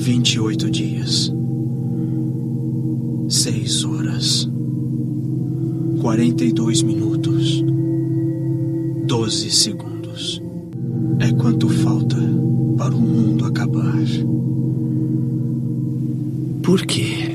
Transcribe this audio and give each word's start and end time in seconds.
28 0.00 0.70
dias. 0.70 1.30
6 3.28 3.84
horas. 3.84 4.50
42 6.00 6.82
minutos. 6.82 7.62
12 9.06 9.50
segundos. 9.50 10.42
É 11.18 11.30
quanto 11.32 11.68
falta 11.68 12.16
para 12.78 12.94
o 12.94 13.00
mundo 13.00 13.44
acabar. 13.44 13.98
Por 16.62 16.80
quê? 16.86 17.29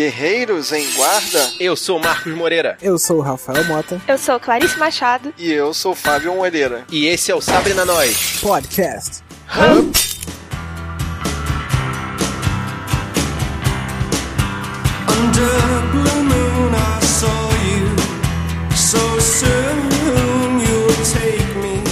Guerreiros 0.00 0.72
em 0.72 0.92
Guarda. 0.92 1.52
Eu 1.58 1.74
sou 1.74 1.98
Marcos 1.98 2.30
Moreira. 2.34 2.76
Eu 2.82 2.98
sou 2.98 3.16
o 3.16 3.22
Rafael 3.22 3.64
Mota. 3.64 3.98
Eu 4.06 4.18
sou 4.18 4.38
Clarice 4.38 4.78
Machado. 4.78 5.32
E 5.38 5.50
eu 5.50 5.72
sou 5.72 5.94
Fábio 5.94 6.34
Moreira. 6.34 6.84
E 6.92 7.06
esse 7.06 7.32
é 7.32 7.34
o 7.34 7.40
Sabrina 7.40 7.82
Nós. 7.86 8.40
Podcast. 8.42 9.22
Hum. 9.56 9.90
Under 15.08 15.82
blue 15.92 16.24
moon, 16.24 16.72
I 16.74 17.04
saw 17.06 17.50
you. 17.64 18.76
So 18.76 18.98
soon 19.18 20.60
you'll 20.60 21.04
take 21.10 21.54
me. 21.58 21.82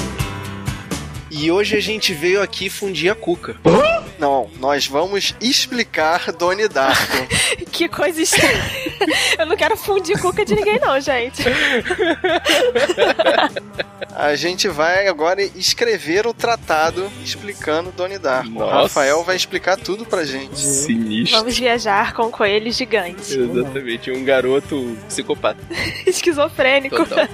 E 1.31 1.51
hoje 1.51 1.75
a 1.75 1.81
gente 1.81 2.13
veio 2.13 2.43
aqui 2.43 2.69
fundir 2.69 3.11
a 3.11 3.15
cuca. 3.15 3.57
Não, 3.65 4.04
nós 4.65 4.87
vamos 4.87 5.35
explicar 5.43 6.33
Donnie 6.33 6.69
Darko. 6.69 7.29
Que 7.71 7.89
coisa 7.89 8.23
estranha. 8.23 8.65
Eu 9.37 9.47
não 9.47 9.57
quero 9.57 9.77
fundir 9.77 10.17
cuca 10.21 10.45
de 10.45 10.55
ninguém, 10.55 10.79
não, 10.79 11.01
gente. 11.01 11.43
A 14.15 14.35
gente 14.35 14.69
vai 14.69 15.07
agora 15.09 15.43
escrever 15.43 16.27
o 16.27 16.35
tratado 16.35 17.11
explicando 17.23 17.93
Donnie 17.93 18.19
Darko. 18.19 18.63
O. 18.63 18.67
Rafael 18.67 19.23
vai 19.23 19.37
explicar 19.37 19.77
tudo 19.77 20.05
pra 20.05 20.25
gente. 20.25 20.59
Sinistro. 20.59 21.39
Vamos 21.39 21.57
viajar 21.59 22.13
com 22.13 22.31
coelhos 22.31 22.77
gigantes. 22.77 23.31
Exatamente, 23.31 24.11
um 24.11 24.25
garoto 24.25 24.97
psicopata. 25.09 25.61
Esquizofrênico. 26.07 26.97
Total. 26.97 27.29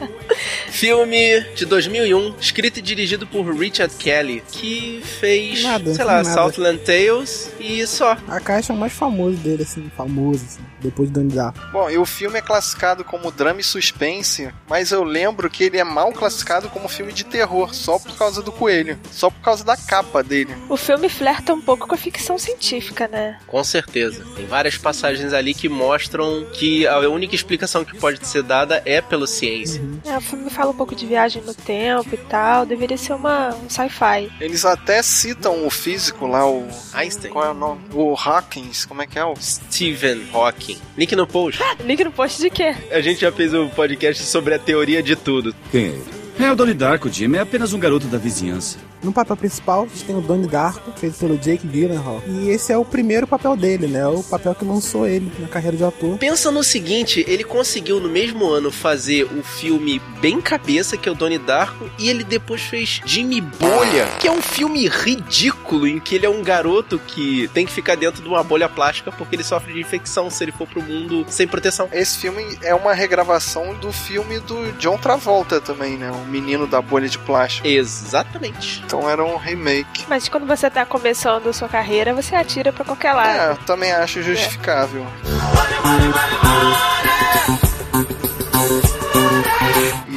Filme 0.69 1.41
de 1.55 1.65
2001, 1.67 2.35
escrito 2.41 2.79
e 2.79 2.83
dirigido 2.83 3.27
por 3.27 3.45
Richard 3.55 3.95
Kelly, 3.97 4.43
que 4.51 5.03
fez, 5.21 5.63
Nada, 5.63 5.95
sei 5.95 6.05
lá, 6.05 6.23
nada. 6.23 6.33
Southland 6.33 6.79
Tales 6.79 7.51
e 7.59 7.87
só. 7.87 8.17
A 8.29 8.41
caixa 8.41 8.73
é 8.73 8.77
o 8.77 8.79
mais 8.79 8.93
famoso 8.93 9.37
dele, 9.39 9.63
assim, 9.63 9.91
famoso, 9.97 10.45
assim, 10.45 10.61
depois 10.81 11.09
de 11.09 11.15
Donnie 11.15 11.35
Darko. 11.35 11.59
Bom, 11.73 11.91
e 11.91 11.99
o 11.99 12.05
filme 12.05 12.39
é 12.39 12.43
classificado 12.43 13.05
como 13.05 13.31
drama 13.31 13.61
e 13.61 13.65
suspense, 13.65 14.51
mas 14.69 14.93
eu 14.93 15.03
lembro 15.05 15.51
que 15.51 15.65
ele 15.65 15.79
é 15.79 15.85
mal 15.85 16.13
classificado 16.13 16.50
como 16.69 16.89
filme 16.89 17.13
de 17.13 17.25
terror, 17.25 17.75
só 17.75 17.99
por 17.99 18.17
causa 18.17 18.43
do 18.43 18.51
coelho. 18.51 18.99
Só 19.13 19.31
por 19.31 19.41
causa 19.41 19.65
da 19.65 19.77
capa 19.77 20.23
dele. 20.23 20.55
O 20.69 20.77
filme 20.77 21.09
flerta 21.09 21.55
um 21.55 21.61
pouco 21.61 21.87
com 21.87 21.95
a 21.95 21.99
ficção 21.99 22.39
científica, 22.39 23.07
né? 23.09 23.39
Com 23.47 23.63
certeza. 23.63 24.25
Tem 24.35 24.47
várias 24.47 24.77
passagens 24.77 25.33
ali 25.33 25.55
que 25.55 25.69
mostram 25.69 26.47
que 26.53 26.87
a 26.87 26.99
única 27.09 27.35
explicação 27.35 27.85
que 27.85 27.97
pode 27.97 28.27
ser 28.27 28.43
dada 28.43 28.83
é 28.85 29.01
pela 29.01 29.27
ciência. 29.27 29.81
É, 30.05 30.17
o 30.17 30.21
filme 30.21 30.51
fala 30.51 30.71
um 30.71 30.75
pouco 30.75 30.95
de 30.95 31.07
viagem 31.07 31.43
no 31.43 31.55
tempo 31.55 32.15
e 32.15 32.19
tal. 32.19 32.67
Deveria 32.67 32.97
ser 32.97 33.13
uma, 33.13 33.55
um 33.55 33.69
sci-fi. 33.69 34.31
Eles 34.41 34.65
até 34.65 35.03
citam 35.03 35.67
o 35.67 35.71
físico 35.71 36.27
lá, 36.27 36.49
o. 36.49 36.67
Einstein. 36.93 37.31
Qual 37.31 37.45
é 37.45 37.51
o 37.51 37.55
nome? 37.55 37.81
O 37.93 38.15
Hawkins, 38.15 38.85
como 38.85 39.03
é 39.03 39.07
que 39.07 39.19
é 39.19 39.25
o. 39.25 39.35
Stephen 39.37 40.27
Hawking. 40.33 40.79
Link 40.97 41.15
no 41.15 41.27
post. 41.27 41.63
Link 41.85 42.03
no 42.03 42.13
post 42.13 42.41
de 42.41 42.51
quê? 42.51 42.75
A 42.91 43.01
gente 43.01 43.21
já 43.21 43.31
fez 43.31 43.55
um 43.55 43.69
podcast 43.69 44.23
sobre 44.25 44.55
a 44.55 44.59
teoria 44.59 45.03
de 45.03 45.17
tudo. 45.17 45.55
Quem 45.71 45.85
é 45.85 45.89
ele? 45.89 46.20
É 46.43 46.51
o 46.51 46.57
Donnie 46.57 46.75
Darko, 46.75 47.09
Jim. 47.09 47.37
É 47.37 47.41
apenas 47.41 47.73
um 47.73 47.79
garoto 47.79 48.07
da 48.07 48.17
vizinhança. 48.17 48.79
No 49.03 49.13
papel 49.13 49.37
principal, 49.37 49.85
a 49.85 49.87
gente 49.87 50.05
tem 50.05 50.17
o 50.17 50.21
Donnie 50.21 50.49
Darko, 50.49 50.93
feito 50.99 51.19
pelo 51.19 51.39
Jake 51.39 51.67
Gyllenhaal. 51.67 52.23
E 52.27 52.51
esse 52.51 52.73
é 52.73 52.77
o 52.77 52.85
primeiro 52.85 53.27
papel 53.27 53.57
dele, 53.57 53.87
né? 53.87 54.07
O 54.07 54.23
papel 54.23 54.55
que 54.55 54.65
lançou 54.65 55.07
ele 55.07 55.33
na 55.39 55.49
carreira 55.49 55.77
de 55.77 55.85
ator. 55.85 56.19
Pensa 56.19 56.51
no 56.51 56.63
seguinte, 56.63 57.25
ele 57.27 57.45
conseguiu 57.45 57.99
no 58.01 58.09
mesmo 58.09 58.47
ano 58.47 58.71
fazer 58.71 59.25
o 59.25 59.43
filme 59.43 60.01
bem 60.21 60.41
cabeça, 60.41 60.97
que 60.97 61.09
é 61.09 61.13
o 61.13 61.15
Donnie 61.15 61.39
Darko, 61.39 61.91
e 61.99 62.09
ele 62.09 62.23
depois 62.25 62.61
fez 62.61 63.01
Jimmy 63.05 63.41
Bolha, 63.41 64.07
que 64.19 64.29
é 64.29 64.33
um 64.33 64.43
filme 64.43 64.87
ridículo, 64.87 65.87
em 65.87 65.99
que 65.99 66.15
ele 66.15 66.27
é 66.27 66.31
um 66.31 66.43
garoto 66.43 66.99
que 66.99 67.49
tem 67.55 67.65
que 67.65 67.73
ficar 67.73 67.97
dentro 67.97 68.23
de 68.23 68.29
uma 68.29 68.43
bolha 68.43 68.69
plástica 68.69 69.11
porque 69.11 69.37
ele 69.37 69.45
sofre 69.45 69.73
de 69.73 69.81
infecção 69.81 70.29
se 70.29 70.45
ele 70.45 70.53
for 70.53 70.67
pro 70.67 70.83
mundo 70.83 71.25
sem 71.29 71.47
proteção. 71.47 71.89
Esse 71.93 72.19
filme 72.19 72.59
é 72.63 72.75
uma 72.75 72.93
regravação 72.93 73.75
do 73.75 73.93
filme 73.93 74.39
do 74.41 74.73
John 74.73 74.99
Travolta 74.99 75.61
também, 75.61 75.97
né? 75.97 76.11
O 76.11 76.27
menino 76.27 76.67
da 76.67 76.83
bolha 76.83 77.09
de 77.09 77.19
plástico. 77.19 77.67
Exatamente. 77.67 78.83
Então 78.91 79.09
era 79.09 79.25
um 79.25 79.37
remake. 79.37 80.05
Mas 80.09 80.29
quando 80.29 80.45
você 80.45 80.69
tá 80.69 80.85
começando 80.85 81.49
a 81.49 81.53
sua 81.53 81.69
carreira, 81.69 82.13
você 82.13 82.35
atira 82.35 82.73
pra 82.73 82.85
qualquer 82.85 83.11
É, 83.11 83.13
lado. 83.13 83.51
eu 83.53 83.57
também 83.59 83.93
acho 83.93 84.21
justificável. 84.21 85.07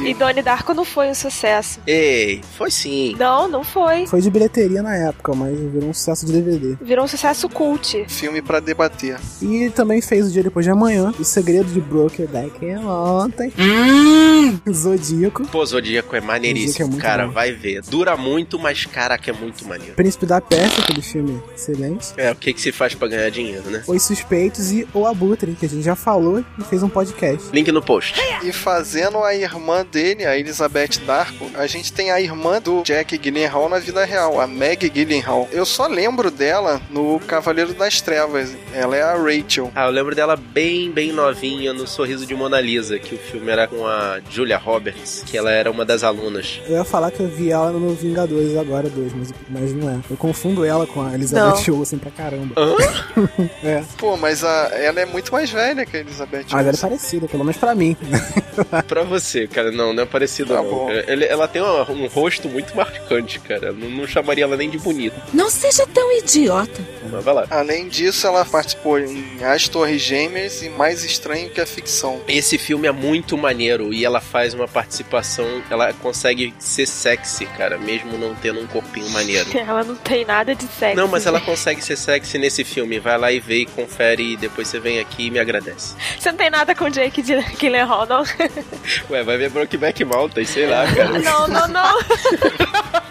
E 0.04 0.14
Donnie 0.14 0.42
Darko 0.42 0.74
não 0.74 0.84
foi 0.84 1.08
um 1.08 1.14
sucesso. 1.14 1.80
Ei, 1.86 2.40
foi 2.56 2.70
sim. 2.70 3.14
Não, 3.18 3.48
não 3.48 3.64
foi. 3.64 4.06
Foi 4.06 4.20
de 4.20 4.30
bilheteria 4.30 4.82
na 4.82 4.94
época, 4.96 5.34
mas 5.34 5.58
virou 5.58 5.88
um 5.90 5.94
sucesso 5.94 6.26
de 6.26 6.32
DVD. 6.32 6.76
Virou 6.80 7.04
um 7.04 7.08
sucesso 7.08 7.48
cult. 7.48 8.04
Filme 8.08 8.42
pra 8.42 8.60
debater. 8.60 9.18
E 9.40 9.70
também 9.70 10.00
fez 10.00 10.26
o 10.26 10.30
dia 10.30 10.42
depois 10.42 10.64
de 10.64 10.70
amanhã, 10.70 11.12
O 11.18 11.24
Segredo 11.24 11.72
de 11.72 11.80
Brokeback 11.80 12.58
ontem. 12.76 13.52
Zodíaco. 14.70 15.46
Pô, 15.46 15.64
Zodíaco 15.64 15.74
é 15.84 15.84
Zodíaco 15.84 16.16
é 16.16 16.20
maneiríssimo, 16.20 16.88
muito 16.88 17.02
cara, 17.02 17.26
bom. 17.26 17.32
vai 17.32 17.52
ver. 17.52 17.82
Dura 17.82 18.16
muito, 18.16 18.58
mas 18.58 18.84
caraca, 18.86 19.30
é 19.30 19.34
muito 19.34 19.66
maneiro. 19.66 19.94
Príncipe 19.94 20.26
da 20.26 20.40
Pérsia, 20.40 20.82
aquele 20.82 21.02
filme 21.02 21.42
excelente. 21.54 22.12
É, 22.16 22.30
o 22.30 22.34
que 22.36 22.52
que 22.52 22.60
se 22.60 22.72
faz 22.72 22.94
pra 22.94 23.08
ganhar 23.08 23.30
dinheiro, 23.30 23.68
né? 23.70 23.82
Os 23.86 24.02
Suspeitos 24.02 24.72
e 24.72 24.86
O 24.94 25.06
Abutre, 25.06 25.52
que 25.58 25.66
a 25.66 25.68
gente 25.68 25.82
já 25.82 25.94
falou 25.94 26.44
e 26.58 26.64
fez 26.64 26.82
um 26.82 26.88
podcast. 26.88 27.48
Link 27.52 27.70
no 27.70 27.82
post. 27.82 28.14
E 28.42 28.52
fazendo 28.52 29.18
a 29.22 29.34
irmã 29.34 29.84
dele, 29.94 30.26
a 30.26 30.36
Elizabeth 30.36 30.98
Darko, 31.06 31.50
a 31.54 31.66
gente 31.66 31.92
tem 31.92 32.10
a 32.10 32.20
irmã 32.20 32.60
do 32.60 32.82
Jack 32.82 33.16
Gyllenhaal 33.16 33.68
na 33.68 33.78
vida 33.78 34.04
real, 34.04 34.40
a 34.40 34.46
Meg 34.46 34.88
Gyllenhaal. 34.90 35.48
Eu 35.52 35.64
só 35.64 35.86
lembro 35.86 36.30
dela 36.30 36.82
no 36.90 37.18
Cavaleiro 37.20 37.72
das 37.72 38.00
Trevas. 38.00 38.54
Ela 38.74 38.96
é 38.96 39.02
a 39.02 39.14
Rachel. 39.14 39.70
Ah, 39.74 39.86
eu 39.86 39.90
lembro 39.90 40.14
dela 40.14 40.36
bem, 40.36 40.90
bem 40.90 41.12
novinha 41.12 41.72
no 41.72 41.86
Sorriso 41.86 42.26
de 42.26 42.34
Mona 42.34 42.60
Lisa, 42.60 42.98
que 42.98 43.14
o 43.14 43.18
filme 43.18 43.50
era 43.50 43.66
com 43.68 43.86
a 43.86 44.20
Julia 44.28 44.58
Roberts, 44.58 45.22
que 45.24 45.38
ela 45.38 45.50
era 45.50 45.70
uma 45.70 45.84
das 45.84 46.02
alunas. 46.02 46.60
Eu 46.66 46.76
ia 46.76 46.84
falar 46.84 47.10
que 47.10 47.20
eu 47.20 47.28
vi 47.28 47.50
ela 47.50 47.70
no 47.70 47.94
Vingadores 47.94 48.56
agora, 48.56 48.88
dois, 48.90 49.12
mas, 49.14 49.32
mas 49.48 49.72
não 49.72 49.88
é. 49.90 49.98
Eu 50.10 50.16
confundo 50.16 50.64
ela 50.64 50.86
com 50.86 51.00
a 51.02 51.14
Elizabeth 51.14 51.70
Olsen 51.70 51.98
pra 51.98 52.10
caramba. 52.10 52.54
É. 53.62 53.82
Pô, 53.98 54.16
mas 54.16 54.42
a- 54.44 54.70
ela 54.74 55.00
é 55.00 55.06
muito 55.06 55.32
mais 55.32 55.50
velha 55.50 55.86
que 55.86 55.96
a 55.96 56.00
Elizabeth 56.00 56.44
Mas 56.50 56.52
ela 56.52 56.62
é 56.62 56.66
Olsen. 56.70 56.88
parecida, 56.88 57.28
pelo 57.28 57.44
menos 57.44 57.56
pra 57.56 57.74
mim. 57.74 57.96
pra 58.88 59.02
você, 59.02 59.46
cara, 59.46 59.70
não, 59.70 59.83
não 59.92 60.02
é 60.02 60.06
parecido 60.06 60.54
Tá 60.54 60.62
não. 60.62 60.90
Ele- 60.90 61.24
ela 61.26 61.46
tem 61.48 61.60
uma- 61.62 61.90
um 61.90 62.06
rosto 62.06 62.48
muito 62.48 62.74
marcante, 62.76 63.38
cara. 63.40 63.72
Não, 63.72 63.88
não 63.90 64.06
chamaria 64.06 64.44
ela 64.44 64.56
nem 64.56 64.70
de 64.70 64.78
bonita. 64.78 65.16
Não 65.32 65.50
seja 65.50 65.86
tão 65.86 66.10
idiota. 66.18 66.80
Mas 67.10 67.24
vai 67.24 67.34
lá. 67.34 67.46
Além 67.50 67.88
disso, 67.88 68.26
ela 68.26 68.44
participou 68.44 68.98
em 68.98 69.24
As 69.44 69.68
Torres 69.68 70.00
Gêmeas 70.02 70.62
e 70.62 70.68
Mais 70.68 71.04
Estranho 71.04 71.50
que 71.50 71.60
a 71.60 71.66
Ficção. 71.66 72.20
Esse 72.28 72.56
filme 72.58 72.86
é 72.88 72.92
muito 72.92 73.36
maneiro 73.36 73.92
e 73.92 74.04
ela 74.04 74.20
faz 74.20 74.54
uma 74.54 74.66
participação, 74.68 75.62
ela 75.70 75.92
consegue 75.94 76.54
ser 76.58 76.86
sexy, 76.86 77.46
cara, 77.46 77.76
mesmo 77.78 78.16
não 78.18 78.34
tendo 78.34 78.60
um 78.60 78.66
corpinho 78.66 79.08
maneiro. 79.10 79.48
Ela 79.74 79.82
não 79.82 79.94
tem 79.96 80.24
nada 80.24 80.54
de 80.54 80.64
sexy. 80.66 80.96
Não, 80.96 81.08
mas 81.08 81.26
ela 81.26 81.40
consegue 81.40 81.82
ser 81.82 81.96
sexy 81.96 82.38
nesse 82.38 82.62
filme. 82.64 82.98
Vai 82.98 83.16
lá 83.18 83.32
e 83.32 83.40
vê 83.40 83.60
e 83.60 83.66
confere 83.66 84.32
e 84.32 84.36
depois 84.36 84.68
você 84.68 84.78
vem 84.78 84.98
aqui 85.00 85.26
e 85.26 85.30
me 85.30 85.38
agradece. 85.38 85.94
Você 86.18 86.30
não 86.30 86.38
tem 86.38 86.50
nada 86.50 86.74
com 86.74 86.88
Jake 86.88 87.22
Gyllenhaal, 87.22 88.06
não? 88.06 88.22
Ué, 89.10 89.22
vai 89.22 89.36
ver 89.38 89.50
Brokeback 89.76 90.04
Mountain, 90.04 90.44
sei 90.44 90.66
lá, 90.66 90.86
cara. 90.86 91.18
Não, 91.18 91.48
não, 91.48 91.68
não. 91.68 91.98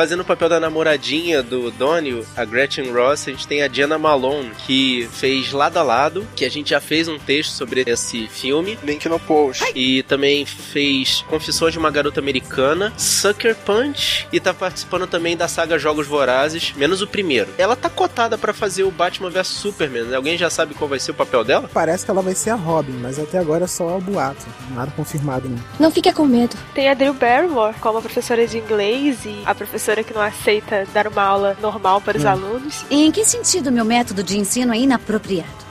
Fazendo 0.00 0.20
o 0.20 0.24
papel 0.24 0.48
da 0.48 0.58
namoradinha 0.58 1.42
do 1.42 1.70
Donnie, 1.70 2.24
a 2.34 2.42
Gretchen 2.42 2.90
Ross, 2.90 3.28
a 3.28 3.32
gente 3.32 3.46
tem 3.46 3.62
a 3.62 3.68
Jenna 3.68 3.98
Malone, 3.98 4.50
que 4.66 5.06
fez 5.12 5.52
Lado 5.52 5.76
a 5.76 5.82
Lado, 5.82 6.26
que 6.34 6.46
a 6.46 6.50
gente 6.50 6.70
já 6.70 6.80
fez 6.80 7.06
um 7.06 7.18
texto 7.18 7.50
sobre 7.50 7.84
esse 7.86 8.26
filme. 8.26 8.78
Link 8.82 9.06
no 9.10 9.20
post. 9.20 9.62
E 9.74 10.02
também 10.04 10.46
fez 10.46 11.22
Confissões 11.28 11.74
de 11.74 11.78
uma 11.78 11.90
Garota 11.90 12.18
Americana, 12.18 12.94
Sucker 12.96 13.54
Punch, 13.54 14.26
e 14.32 14.40
tá 14.40 14.54
participando 14.54 15.06
também 15.06 15.36
da 15.36 15.46
saga 15.46 15.78
Jogos 15.78 16.06
Vorazes, 16.06 16.72
menos 16.74 17.02
o 17.02 17.06
primeiro. 17.06 17.50
Ela 17.58 17.76
tá 17.76 17.90
cotada 17.90 18.38
pra 18.38 18.54
fazer 18.54 18.84
o 18.84 18.90
Batman 18.90 19.28
vs 19.28 19.48
Superman. 19.48 20.04
né? 20.04 20.16
Alguém 20.16 20.38
já 20.38 20.48
sabe 20.48 20.72
qual 20.72 20.88
vai 20.88 20.98
ser 20.98 21.10
o 21.10 21.14
papel 21.14 21.44
dela? 21.44 21.68
Parece 21.74 22.06
que 22.06 22.10
ela 22.10 22.22
vai 22.22 22.34
ser 22.34 22.48
a 22.48 22.54
Robin, 22.54 22.92
mas 23.02 23.18
até 23.18 23.36
agora 23.36 23.64
é 23.64 23.68
só 23.68 23.98
o 23.98 24.00
boato. 24.00 24.46
Nada 24.74 24.90
confirmado, 24.96 25.46
não. 25.46 25.58
Não 25.78 25.90
fique 25.90 26.10
com 26.10 26.24
medo. 26.24 26.56
Tem 26.72 26.88
a 26.88 26.94
Drew 26.94 27.12
Barrymore 27.12 27.74
como 27.80 28.00
professora 28.00 28.46
de 28.46 28.56
inglês 28.56 29.26
e 29.26 29.42
a 29.44 29.54
professora 29.54 29.89
que 30.04 30.14
não 30.14 30.22
aceita 30.22 30.86
dar 30.92 31.06
uma 31.06 31.22
aula 31.22 31.56
normal 31.60 32.00
para 32.00 32.16
os 32.16 32.24
alunos. 32.24 32.84
E 32.90 33.04
em 33.04 33.10
que 33.10 33.24
sentido 33.24 33.72
meu 33.72 33.84
método 33.84 34.22
de 34.22 34.38
ensino 34.38 34.72
é 34.72 34.78
inapropriado? 34.78 35.69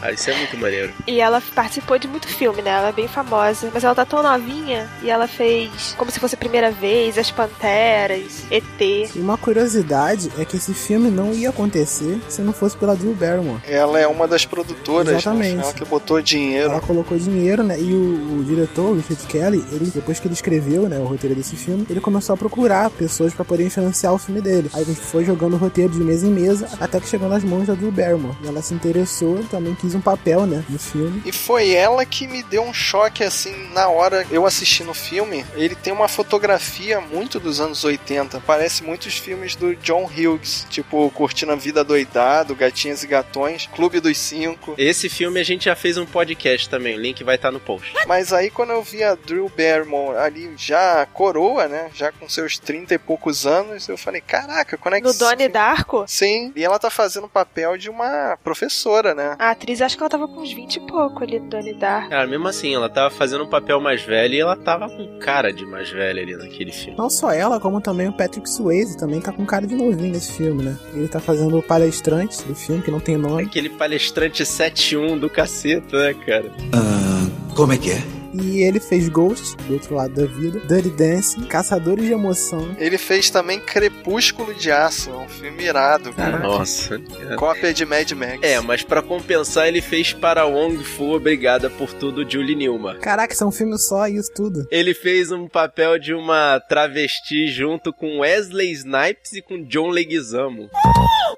Ah, 0.00 0.12
isso 0.12 0.30
é 0.30 0.36
muito 0.36 0.56
maneiro. 0.56 0.92
E 1.06 1.20
ela 1.20 1.42
participou 1.54 1.98
de 1.98 2.06
muito 2.06 2.28
filme, 2.28 2.62
né? 2.62 2.70
Ela 2.70 2.88
é 2.88 2.92
bem 2.92 3.08
famosa. 3.08 3.70
Mas 3.74 3.82
ela 3.82 3.94
tá 3.94 4.04
tão 4.04 4.22
novinha 4.22 4.88
e 5.02 5.10
ela 5.10 5.26
fez 5.26 5.94
como 5.98 6.10
se 6.10 6.20
fosse 6.20 6.34
a 6.34 6.38
primeira 6.38 6.70
vez, 6.70 7.18
As 7.18 7.30
Panteras, 7.30 8.44
ET. 8.50 8.64
E 8.80 9.18
uma 9.18 9.36
curiosidade 9.36 10.30
é 10.38 10.44
que 10.44 10.56
esse 10.56 10.72
filme 10.72 11.10
não 11.10 11.32
ia 11.32 11.50
acontecer 11.50 12.20
se 12.28 12.40
não 12.42 12.52
fosse 12.52 12.76
pela 12.76 12.94
Drew 12.94 13.14
Barrymore. 13.14 13.60
Ela 13.66 13.98
é 13.98 14.06
uma 14.06 14.28
das 14.28 14.46
produtoras, 14.46 15.14
Exatamente. 15.14 15.56
né? 15.56 15.62
Ela 15.62 15.72
que 15.72 15.84
botou 15.84 16.22
dinheiro. 16.22 16.70
Ela 16.70 16.80
colocou 16.80 17.18
dinheiro, 17.18 17.62
né? 17.62 17.78
E 17.80 17.92
o, 17.92 18.38
o 18.38 18.44
diretor, 18.44 18.90
o 18.90 18.94
Richard 18.94 19.26
Kelly, 19.26 19.64
ele, 19.72 19.90
depois 19.90 20.20
que 20.20 20.26
ele 20.28 20.34
escreveu, 20.34 20.88
né, 20.88 20.98
o 20.98 21.04
roteiro 21.04 21.34
desse 21.34 21.56
filme, 21.56 21.86
ele 21.88 22.00
começou 22.00 22.34
a 22.34 22.36
procurar 22.36 22.90
pessoas 22.90 23.34
pra 23.34 23.44
poderem 23.44 23.70
financiar 23.70 24.12
o 24.14 24.18
filme 24.18 24.40
dele. 24.40 24.70
Aí 24.72 24.82
ele 24.82 24.94
foi 24.94 25.24
jogando 25.24 25.54
o 25.54 25.56
roteiro 25.56 25.92
de 25.92 25.98
mesa 25.98 26.26
em 26.26 26.30
mesa 26.30 26.68
até 26.80 27.00
que 27.00 27.08
chegou 27.08 27.28
nas 27.28 27.42
mãos 27.42 27.66
da 27.66 27.74
Drew 27.74 27.90
Barrymore. 27.90 28.36
E 28.42 28.48
ela 28.48 28.62
se 28.62 28.74
interessou, 28.74 29.38
também 29.48 29.74
quis 29.74 29.94
um 29.94 30.00
papel, 30.00 30.46
né, 30.46 30.64
no 30.68 30.78
filme. 30.78 31.22
E 31.24 31.32
foi 31.32 31.70
ela 31.70 32.04
que 32.04 32.26
me 32.26 32.42
deu 32.42 32.62
um 32.62 32.72
choque 32.72 33.24
assim 33.24 33.54
na 33.72 33.88
hora 33.88 34.26
eu 34.30 34.46
assistindo 34.46 34.90
o 34.90 34.94
filme. 34.94 35.44
Ele 35.54 35.74
tem 35.74 35.92
uma 35.92 36.08
fotografia 36.08 37.00
muito 37.00 37.40
dos 37.40 37.60
anos 37.60 37.84
80, 37.84 38.40
parece 38.46 38.84
muitos 38.84 39.16
filmes 39.16 39.54
do 39.54 39.74
John 39.76 40.04
Hughes, 40.04 40.66
tipo 40.68 41.10
Curtindo 41.10 41.52
a 41.52 41.56
Vida 41.56 41.82
Doidado, 41.82 42.54
Gatinhas 42.54 43.02
e 43.02 43.06
Gatões, 43.06 43.66
Clube 43.74 44.00
dos 44.00 44.18
Cinco. 44.18 44.74
Esse 44.76 45.08
filme 45.08 45.40
a 45.40 45.44
gente 45.44 45.64
já 45.64 45.76
fez 45.76 45.96
um 45.96 46.06
podcast 46.06 46.68
também, 46.68 46.96
o 46.96 47.00
link 47.00 47.24
vai 47.24 47.36
estar 47.36 47.50
no 47.50 47.60
post. 47.60 47.92
Mas 48.06 48.32
aí 48.32 48.50
quando 48.50 48.70
eu 48.70 48.82
vi 48.82 49.02
a 49.02 49.14
Drew 49.14 49.50
Barrymore 49.56 50.16
ali 50.16 50.52
já 50.56 51.06
coroa, 51.06 51.68
né, 51.68 51.90
já 51.94 52.12
com 52.12 52.28
seus 52.28 52.58
30 52.58 52.94
e 52.94 52.98
poucos 52.98 53.46
anos, 53.46 53.88
eu 53.88 53.96
falei, 53.96 54.20
caraca, 54.20 54.76
quando 54.76 54.94
é 54.94 55.00
que 55.00 55.06
No 55.06 55.14
Donnie 55.14 55.48
Darko, 55.48 56.04
Sim, 56.06 56.52
e 56.54 56.64
ela 56.64 56.78
tá 56.78 56.90
fazendo 56.90 57.24
o 57.24 57.28
papel 57.28 57.76
de 57.76 57.88
uma 57.88 58.36
professora, 58.42 59.14
né? 59.14 59.36
A 59.38 59.50
atriz 59.50 59.80
acho 59.80 59.96
que 59.96 60.02
ela 60.02 60.10
tava 60.10 60.26
com 60.26 60.40
uns 60.40 60.52
20 60.52 60.76
e 60.76 60.80
pouco 60.80 61.22
ali 61.22 61.38
no 61.38 61.48
Donnie 61.48 61.74
Darko. 61.74 62.10
Cara, 62.10 62.26
mesmo 62.26 62.48
assim, 62.48 62.74
ela 62.74 62.88
tava 62.88 63.10
fazendo 63.10 63.44
um 63.44 63.48
papel 63.48 63.80
mais 63.80 64.02
velho 64.02 64.34
e 64.34 64.40
ela 64.40 64.56
tava 64.56 64.88
com 64.88 65.18
cara 65.18 65.52
de 65.52 65.64
mais 65.64 65.88
velha 65.90 66.22
ali 66.22 66.36
naquele 66.36 66.72
filme. 66.72 66.98
Não 66.98 67.08
só 67.08 67.30
ela, 67.30 67.60
como 67.60 67.80
também 67.80 68.08
o 68.08 68.12
Patrick 68.12 68.50
Swayze 68.50 68.96
também 68.96 69.20
tá 69.20 69.32
com 69.32 69.46
cara 69.46 69.66
de 69.66 69.74
novinho 69.74 70.12
nesse 70.12 70.32
filme, 70.32 70.64
né? 70.64 70.76
Ele 70.92 71.06
tá 71.06 71.20
fazendo 71.20 71.56
o 71.56 71.62
palestrante 71.62 72.42
do 72.42 72.54
filme, 72.54 72.82
que 72.82 72.90
não 72.90 73.00
tem 73.00 73.16
nome. 73.16 73.44
Aquele 73.44 73.70
palestrante 73.70 74.42
7-1 74.42 75.18
do 75.20 75.30
caceta, 75.30 75.96
né, 75.96 76.14
cara? 76.14 76.52
Ah, 76.72 77.54
como 77.54 77.72
é 77.72 77.78
que 77.78 77.92
é? 77.92 78.17
E 78.32 78.62
ele 78.62 78.78
fez 78.78 79.08
Ghost, 79.08 79.56
do 79.66 79.74
outro 79.74 79.94
lado 79.94 80.14
da 80.14 80.26
vida, 80.26 80.60
Dirty 80.60 80.90
Dancing, 80.90 81.44
Caçadores 81.44 82.04
de 82.04 82.12
Emoção. 82.12 82.76
Ele 82.78 82.98
fez 82.98 83.30
também 83.30 83.58
Crepúsculo 83.58 84.54
de 84.54 84.70
Aço, 84.70 85.10
um 85.10 85.28
filme 85.28 85.64
irado, 85.64 86.12
cara. 86.12 86.38
Nossa. 86.38 87.00
Cópia 87.36 87.72
de 87.72 87.86
Mad 87.86 88.10
Max. 88.12 88.38
É, 88.42 88.60
mas 88.60 88.82
pra 88.82 89.02
compensar, 89.02 89.66
ele 89.66 89.80
fez 89.80 90.12
para 90.12 90.46
Wong 90.46 90.82
Fu 90.84 91.14
Obrigada 91.14 91.70
por 91.70 91.92
Tudo, 91.92 92.28
Julie 92.28 92.54
Newmar. 92.54 92.98
Caraca, 92.98 93.32
isso 93.32 93.44
é 93.44 93.46
um 93.46 93.52
filme 93.52 93.78
só, 93.78 94.06
isso 94.06 94.30
tudo. 94.34 94.66
Ele 94.70 94.92
fez 94.92 95.32
um 95.32 95.48
papel 95.48 95.98
de 95.98 96.12
uma 96.12 96.60
travesti 96.68 97.48
junto 97.48 97.92
com 97.92 98.20
Wesley 98.20 98.72
Snipes 98.72 99.32
e 99.32 99.42
com 99.42 99.64
John 99.64 99.88
Leguizamo. 99.88 100.68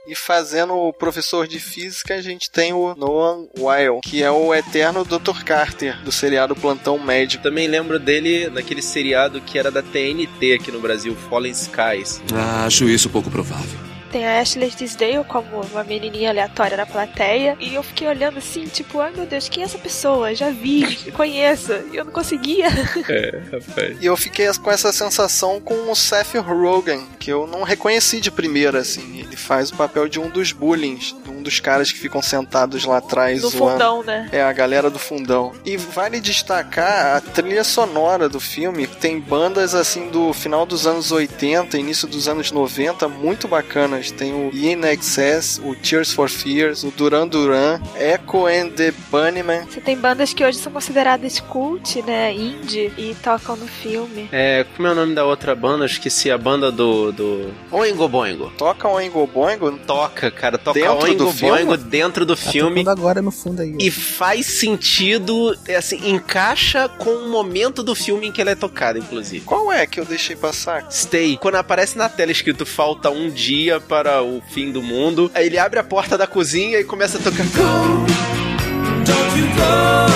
E 0.08 0.14
fazendo 0.14 0.74
o 0.74 0.92
professor 0.92 1.46
de 1.46 1.60
física, 1.60 2.14
a 2.14 2.20
gente 2.20 2.50
tem 2.50 2.72
o 2.72 2.94
Noah 2.96 3.46
Weil, 3.58 4.00
que 4.02 4.22
é 4.22 4.30
o 4.30 4.52
eterno 4.52 5.04
Dr. 5.04 5.44
Carter 5.44 6.02
do 6.02 6.10
seriado 6.10 6.56
Plantão 6.56 6.79
Médico. 6.98 7.42
Também 7.42 7.68
lembro 7.68 7.98
dele 7.98 8.48
naquele 8.50 8.82
seriado 8.82 9.40
que 9.40 9.58
era 9.58 9.70
da 9.70 9.82
TNT 9.82 10.54
aqui 10.54 10.70
no 10.70 10.80
Brasil, 10.80 11.14
Fallen 11.28 11.52
Skies. 11.52 12.22
Ah, 12.32 12.64
acho 12.66 12.88
isso 12.88 13.08
pouco 13.08 13.30
provável. 13.30 13.90
Tem 14.10 14.26
a 14.26 14.40
Ashley 14.40 14.70
Tisdale 14.70 15.24
como 15.24 15.60
uma 15.60 15.84
menininha 15.84 16.30
aleatória 16.30 16.76
na 16.76 16.84
plateia. 16.84 17.56
E 17.60 17.74
eu 17.74 17.82
fiquei 17.82 18.08
olhando 18.08 18.38
assim, 18.38 18.64
tipo, 18.64 18.98
ai 18.98 19.12
meu 19.12 19.24
Deus, 19.24 19.48
quem 19.48 19.62
é 19.62 19.66
essa 19.66 19.78
pessoa? 19.78 20.34
Já 20.34 20.50
vi, 20.50 20.96
conheço. 21.14 21.72
E 21.92 21.96
eu 21.96 22.04
não 22.04 22.12
conseguia. 22.12 22.66
É, 23.08 23.40
rapaz. 23.52 23.96
E 24.00 24.06
eu 24.06 24.16
fiquei 24.16 24.48
com 24.54 24.70
essa 24.70 24.92
sensação 24.92 25.60
com 25.60 25.90
o 25.90 25.94
Seth 25.94 26.34
Rogen, 26.34 27.06
que 27.20 27.30
eu 27.30 27.46
não 27.46 27.62
reconheci 27.62 28.20
de 28.20 28.32
primeira, 28.32 28.80
assim. 28.80 29.20
Ele 29.20 29.36
faz 29.36 29.70
o 29.70 29.76
papel 29.76 30.08
de 30.08 30.18
um 30.18 30.28
dos 30.28 30.50
bullies, 30.50 31.14
um 31.40 31.42
dos 31.42 31.58
caras 31.58 31.90
que 31.90 31.98
ficam 31.98 32.22
sentados 32.22 32.84
lá 32.84 32.98
atrás 32.98 33.40
zoando. 33.40 33.56
fundão, 33.56 34.02
né? 34.02 34.28
É, 34.30 34.42
a 34.42 34.52
galera 34.52 34.90
do 34.90 34.98
fundão. 34.98 35.52
E 35.64 35.76
vale 35.76 36.20
destacar 36.20 37.16
a 37.16 37.20
trilha 37.20 37.64
sonora 37.64 38.28
do 38.28 38.38
filme. 38.38 38.86
Tem 38.86 39.18
bandas 39.18 39.74
assim 39.74 40.08
do 40.08 40.32
final 40.32 40.64
dos 40.66 40.86
anos 40.86 41.10
80, 41.10 41.78
início 41.78 42.06
dos 42.06 42.28
anos 42.28 42.52
90, 42.52 43.08
muito 43.08 43.48
bacanas. 43.48 44.10
Tem 44.10 44.32
o 44.32 44.50
In 44.54 44.84
Excess, 44.86 45.60
o 45.64 45.74
Tears 45.74 46.12
for 46.12 46.28
Fears, 46.28 46.84
o 46.84 46.90
Duran 46.90 47.26
Duran, 47.26 47.80
Echo 47.98 48.46
and 48.46 48.70
the 48.70 48.92
Bunnymen. 49.10 49.62
Você 49.64 49.80
tem 49.80 49.96
bandas 49.96 50.34
que 50.34 50.44
hoje 50.44 50.58
são 50.58 50.70
consideradas 50.72 51.40
cult, 51.40 52.02
né? 52.02 52.32
Indie, 52.32 52.92
e 52.98 53.16
tocam 53.22 53.56
no 53.56 53.66
filme. 53.66 54.28
É, 54.30 54.64
como 54.76 54.88
é 54.88 54.92
o 54.92 54.94
nome 54.94 55.14
da 55.14 55.24
outra 55.24 55.54
banda? 55.54 55.84
Eu 55.84 55.86
esqueci 55.86 56.30
a 56.30 56.36
banda 56.36 56.70
do. 56.70 57.12
do... 57.12 57.54
Oingo 57.70 58.08
Boingo. 58.08 58.52
Toca 58.58 58.86
o 58.86 58.92
Oingo 58.92 59.26
Boingo? 59.26 59.70
Toca, 59.86 60.30
cara, 60.30 60.58
toca 60.58 60.78
Dentro 60.78 61.04
Oingo 61.04 61.24
do? 61.24 61.29
Boingo 61.32 61.76
dentro 61.76 62.24
do 62.26 62.34
Tá 62.36 62.50
filme. 62.50 62.84
agora 62.86 63.20
no 63.22 63.30
fundo 63.30 63.62
aí. 63.62 63.76
E 63.78 63.90
faz 63.90 64.46
sentido, 64.46 65.56
é 65.66 65.76
assim, 65.76 66.10
encaixa 66.10 66.88
com 66.88 67.10
o 67.10 67.28
momento 67.28 67.82
do 67.82 67.94
filme 67.94 68.28
em 68.28 68.32
que 68.32 68.40
ela 68.40 68.50
é 68.50 68.54
tocada, 68.54 68.98
inclusive. 68.98 69.44
Qual 69.44 69.72
é 69.72 69.86
que 69.86 70.00
eu 70.00 70.04
deixei 70.04 70.36
passar? 70.36 70.86
Stay. 70.90 71.36
Quando 71.40 71.56
aparece 71.56 71.96
na 71.98 72.08
tela 72.08 72.32
escrito 72.32 72.64
falta 72.66 73.10
um 73.10 73.28
dia 73.30 73.80
para 73.80 74.22
o 74.22 74.42
fim 74.50 74.70
do 74.72 74.82
mundo, 74.82 75.30
aí 75.34 75.46
ele 75.46 75.58
abre 75.58 75.78
a 75.78 75.84
porta 75.84 76.16
da 76.18 76.26
cozinha 76.26 76.78
e 76.78 76.84
começa 76.84 77.18
a 77.18 77.20
tocar. 77.20 77.44
Don't 77.44 79.38
you 79.38 79.46
go? 79.56 80.10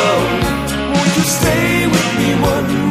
Won't 0.95 1.19
you 1.19 1.25
stay 1.25 1.87
with 1.87 2.11
me 2.19 2.35
one 2.43 2.84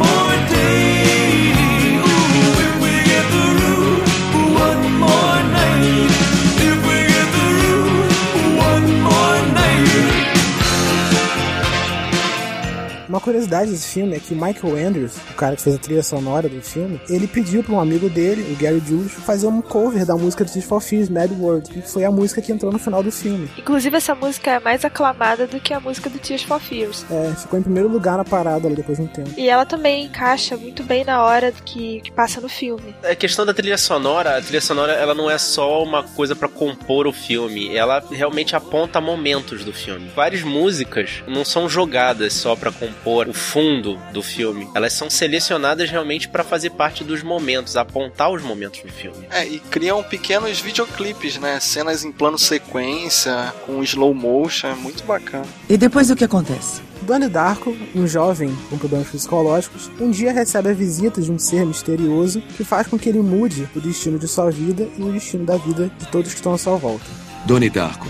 curiosidade 13.24 13.72
desse 13.72 13.88
filme 13.88 14.18
é 14.18 14.20
que 14.20 14.34
o 14.34 14.36
Michael 14.36 14.88
Andrews, 14.88 15.16
o 15.32 15.34
cara 15.34 15.56
que 15.56 15.62
fez 15.62 15.76
a 15.76 15.80
trilha 15.80 16.04
sonora 16.04 16.50
do 16.50 16.62
filme, 16.62 17.00
ele 17.10 17.26
pediu 17.26 17.64
para 17.64 17.74
um 17.74 17.80
amigo 17.80 18.10
dele, 18.10 18.54
o 18.54 18.62
Gary 18.62 18.84
Jules, 18.86 19.14
fazer 19.14 19.48
um 19.48 19.62
cover 19.62 20.06
da 20.06 20.16
música 20.16 20.44
do 20.44 20.52
Tears 20.52 20.68
for 20.68 20.82
Fears, 20.82 21.10
Mad 21.10 21.32
World, 21.32 21.70
que 21.70 21.82
foi 21.82 22.04
a 22.04 22.12
música 22.12 22.42
que 22.42 22.52
entrou 22.52 22.72
no 22.72 22.78
final 22.78 23.02
do 23.02 23.12
filme. 23.12 23.50
Inclusive, 23.58 23.96
essa 23.96 24.14
música 24.14 24.52
é 24.52 24.60
mais 24.60 24.84
aclamada 24.84 25.48
do 25.48 25.60
que 25.60 25.74
a 25.74 25.80
música 25.80 26.10
do 26.10 26.20
Tears 26.20 26.44
for 26.44 26.60
Fears. 26.60 27.06
É, 27.10 27.34
ficou 27.36 27.58
em 27.58 27.64
primeiro 27.64 27.88
lugar 27.88 28.18
na 28.18 28.26
parada 28.26 28.68
ali 28.68 28.76
depois 28.76 28.98
de 28.98 29.06
um 29.06 29.08
tempo. 29.08 29.32
E 29.38 29.48
ela 29.48 29.66
também 29.66 30.06
encaixa 30.06 30.58
muito 30.58 30.84
bem 30.84 31.06
na 31.06 31.24
hora 31.24 31.52
que, 31.52 32.02
que 32.02 32.12
passa 32.12 32.42
no 32.42 32.50
filme. 32.50 32.94
A 33.04 33.16
questão 33.16 33.46
da 33.46 33.54
trilha 33.54 33.78
sonora, 33.78 34.38
a 34.38 34.42
trilha 34.42 34.62
sonora 34.62 34.92
ela 34.94 35.16
não 35.16 35.32
é 35.32 35.38
só 35.38 35.82
uma 35.82 36.04
coisa 36.04 36.36
pra 36.36 36.50
compor 36.50 37.08
o 37.08 37.14
filme, 37.14 37.74
ela 37.74 38.04
realmente 38.12 38.56
aponta 38.56 39.00
momentos 39.00 39.64
do 39.64 39.72
filme. 39.72 40.12
Várias 40.14 40.42
músicas 40.42 41.24
não 41.26 41.46
são 41.46 41.70
jogadas 41.70 42.34
só 42.34 42.56
pra 42.56 42.72
compor 42.72 43.13
o 43.22 43.34
fundo 43.34 43.98
do 44.12 44.22
filme, 44.22 44.68
elas 44.76 44.94
são 44.94 45.10
selecionadas 45.10 45.90
realmente 45.90 46.28
pra 46.28 46.44
fazer 46.44 46.72
parte 46.72 47.04
dos 47.04 47.24
momentos, 47.24 47.76
apontar 47.76 48.32
os 48.32 48.42
momentos 48.42 48.82
do 48.82 48.90
filme. 48.90 49.28
É, 49.30 49.46
e 49.46 49.60
criam 49.60 50.04
pequenos 50.04 50.60
videoclipes, 50.60 51.38
né? 51.38 51.60
Cenas 51.60 52.04
em 52.04 52.12
plano 52.12 52.38
sequência, 52.38 53.54
com 53.66 53.84
slow 53.84 54.14
motion, 54.14 54.68
é 54.68 54.76
muito 54.76 55.04
bacana. 55.04 55.46
E 55.70 55.78
depois 55.78 56.10
o 56.10 56.16
que 56.16 56.24
acontece? 56.24 56.82
Donnie 57.04 57.28
Darko, 57.28 57.76
um 57.94 58.08
jovem 58.08 58.56
com 58.70 58.78
problemas 58.78 59.10
psicológicos, 59.10 59.92
um 60.00 60.10
dia 60.10 60.32
recebe 60.32 60.70
a 60.70 60.74
visita 60.74 61.22
de 61.22 61.32
um 61.32 61.38
ser 61.38 61.66
misterioso 61.66 62.42
que 62.56 62.64
faz 62.64 62.88
com 62.88 62.98
que 62.98 63.10
ele 63.10 63.20
mude 63.20 63.68
o 63.76 63.82
destino 63.82 64.18
de 64.18 64.28
sua 64.28 64.50
vida 64.50 64.88
e 64.98 65.02
o 65.02 65.12
destino 65.12 65.46
da 65.46 65.58
vida 65.58 65.92
de 65.98 66.08
todos 66.08 66.32
que 66.32 66.38
estão 66.38 66.54
à 66.54 66.58
sua 66.58 66.78
volta. 66.78 67.06
Donnie 67.46 67.70
Darko. 67.70 68.08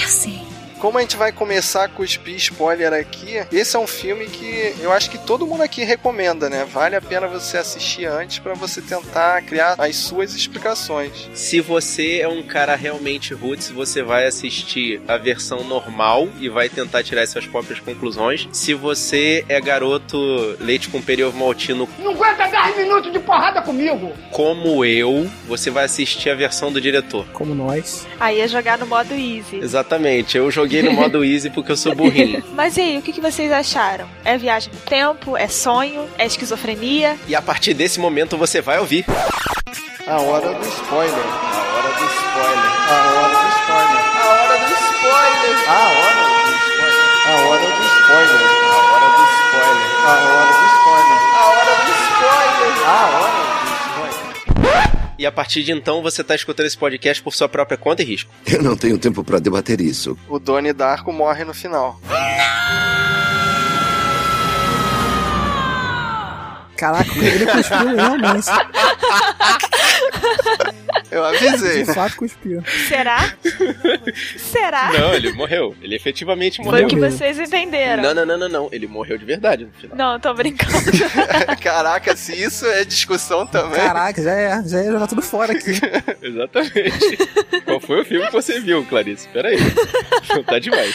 Eu 0.00 0.08
sei. 0.08 0.35
Como 0.78 0.98
a 0.98 1.00
gente 1.00 1.16
vai 1.16 1.32
começar 1.32 1.84
a 1.84 1.88
cuspir 1.88 2.36
spoiler 2.36 2.92
aqui, 2.92 3.36
esse 3.50 3.74
é 3.76 3.78
um 3.78 3.86
filme 3.86 4.26
que 4.26 4.74
eu 4.80 4.92
acho 4.92 5.10
que 5.10 5.18
todo 5.18 5.46
mundo 5.46 5.62
aqui 5.62 5.84
recomenda, 5.84 6.50
né? 6.50 6.66
Vale 6.70 6.94
a 6.96 7.00
pena 7.00 7.26
você 7.26 7.56
assistir 7.56 8.04
antes 8.06 8.38
pra 8.38 8.54
você 8.54 8.82
tentar 8.82 9.42
criar 9.42 9.74
as 9.78 9.96
suas 9.96 10.34
explicações. 10.34 11.28
Se 11.34 11.60
você 11.60 12.20
é 12.20 12.28
um 12.28 12.42
cara 12.42 12.74
realmente 12.76 13.32
roots, 13.34 13.70
você 13.70 14.02
vai 14.02 14.26
assistir 14.26 15.00
a 15.08 15.16
versão 15.16 15.64
normal 15.64 16.28
e 16.40 16.48
vai 16.48 16.68
tentar 16.68 17.02
tirar 17.02 17.26
suas 17.26 17.46
próprias 17.46 17.80
conclusões. 17.80 18.46
Se 18.52 18.74
você 18.74 19.44
é 19.48 19.60
garoto 19.60 20.16
leite 20.60 20.88
com 20.88 21.00
período 21.00 21.36
maltino 21.36 21.88
Não 21.98 22.10
aguenta 22.12 22.46
10 22.46 22.76
minutos 22.78 23.12
de 23.12 23.18
porrada 23.18 23.62
comigo. 23.62 24.12
como 24.30 24.84
eu, 24.84 25.28
você 25.48 25.70
vai 25.70 25.84
assistir 25.84 26.30
a 26.30 26.34
versão 26.34 26.70
do 26.70 26.80
diretor. 26.80 27.24
Como 27.32 27.54
nós. 27.54 28.06
Aí 28.20 28.40
é 28.40 28.48
jogar 28.48 28.78
no 28.78 28.86
modo 28.86 29.12
easy. 29.14 29.56
Exatamente, 29.56 30.36
eu 30.36 30.50
joguei 30.66 30.82
no 30.82 30.92
modo 30.92 31.24
easy 31.24 31.48
porque 31.48 31.70
eu 31.70 31.76
sou 31.76 31.94
burrinho. 31.94 32.42
Mas 32.52 32.76
e 32.76 32.80
aí, 32.80 32.98
o 32.98 33.02
que, 33.02 33.12
que 33.12 33.20
vocês 33.20 33.52
acharam? 33.52 34.08
É 34.24 34.36
viagem 34.36 34.72
no 34.72 34.80
tempo? 34.80 35.36
É 35.36 35.46
sonho? 35.46 36.06
É 36.18 36.26
esquizofrenia? 36.26 37.16
E 37.28 37.34
a 37.36 37.40
partir 37.40 37.72
desse 37.72 38.00
momento 38.00 38.36
você 38.36 38.60
vai 38.60 38.78
ouvir. 38.80 39.04
A 40.06 40.20
hora 40.20 40.54
do 40.54 40.66
spoiler. 40.66 41.14
A 41.14 41.62
hora 41.76 41.88
do 41.94 42.04
spoiler. 42.04 42.72
A 42.86 42.98
hora 43.14 43.28
do 43.28 43.48
spoiler. 43.56 44.02
A 44.16 44.26
hora 44.26 44.58
do 44.58 44.74
spoiler. 44.74 45.26
A 45.66 45.86
hora 45.86 46.06
do 46.06 46.10
spoiler. 46.16 47.06
A 47.26 47.34
hora 47.36 47.66
do 47.66 47.84
spoiler. 47.86 48.42
A 48.46 48.90
hora 48.92 49.08
do 49.14 49.24
spoiler. 49.26 49.86
A 49.86 50.24
hora 50.26 50.52
do 50.52 50.64
spoiler. 50.66 51.20
A 51.26 51.46
hora 51.46 51.74
do 51.76 51.92
spoiler. 51.96 52.86
A 52.86 53.04
hora 53.06 53.22
do 53.22 53.32
spoiler. 53.32 53.45
E 55.18 55.24
a 55.24 55.32
partir 55.32 55.62
de 55.62 55.72
então 55.72 56.02
você 56.02 56.22
tá 56.22 56.34
escutando 56.34 56.66
esse 56.66 56.76
podcast 56.76 57.22
por 57.22 57.34
sua 57.34 57.48
própria 57.48 57.78
conta 57.78 58.02
e 58.02 58.04
risco. 58.04 58.30
Eu 58.46 58.62
não 58.62 58.76
tenho 58.76 58.98
tempo 58.98 59.24
para 59.24 59.38
debater 59.38 59.80
isso. 59.80 60.18
O 60.28 60.38
Donnie 60.38 60.72
Darko 60.72 61.12
morre 61.12 61.44
no 61.44 61.54
final. 61.54 61.98
Caraca, 66.76 67.10
ele 67.18 67.46
cuspiu 67.50 67.96
realmente. 67.96 68.50
Eu 71.10 71.24
avisei, 71.24 71.84
De 71.84 71.94
fato 71.94 72.16
cuspiu. 72.16 72.62
Será? 72.88 73.32
Será? 74.36 74.92
Não, 74.92 75.14
ele 75.14 75.32
morreu. 75.32 75.74
Ele 75.80 75.94
efetivamente 75.94 76.56
Foi 76.56 76.66
o 76.66 76.70
morreu. 76.70 76.88
que 76.88 76.96
vocês 76.96 77.38
entenderam. 77.38 78.02
Não, 78.02 78.14
não, 78.14 78.26
não, 78.26 78.38
não, 78.38 78.48
não. 78.48 78.68
Ele 78.72 78.86
morreu 78.86 79.16
de 79.16 79.24
verdade 79.24 79.64
no 79.64 79.72
final. 79.72 79.96
Não, 79.96 80.20
tô 80.20 80.34
brincando. 80.34 80.72
Caraca, 81.62 82.16
se 82.16 82.34
isso 82.34 82.66
é 82.66 82.84
discussão 82.84 83.46
também. 83.46 83.76
Caraca, 83.80 84.20
já 84.22 84.32
é, 84.32 84.62
já 84.66 84.82
ia 84.82 84.90
jogar 84.92 85.06
tudo 85.06 85.22
fora 85.22 85.52
aqui. 85.52 85.72
Exatamente. 86.22 87.16
Qual 87.64 87.80
foi 87.80 88.00
o 88.00 88.04
filme 88.04 88.26
que 88.26 88.32
você 88.32 88.60
viu, 88.60 88.84
Clarice? 88.84 89.28
Peraí. 89.28 89.56
Tá 90.46 90.58
demais. 90.58 90.94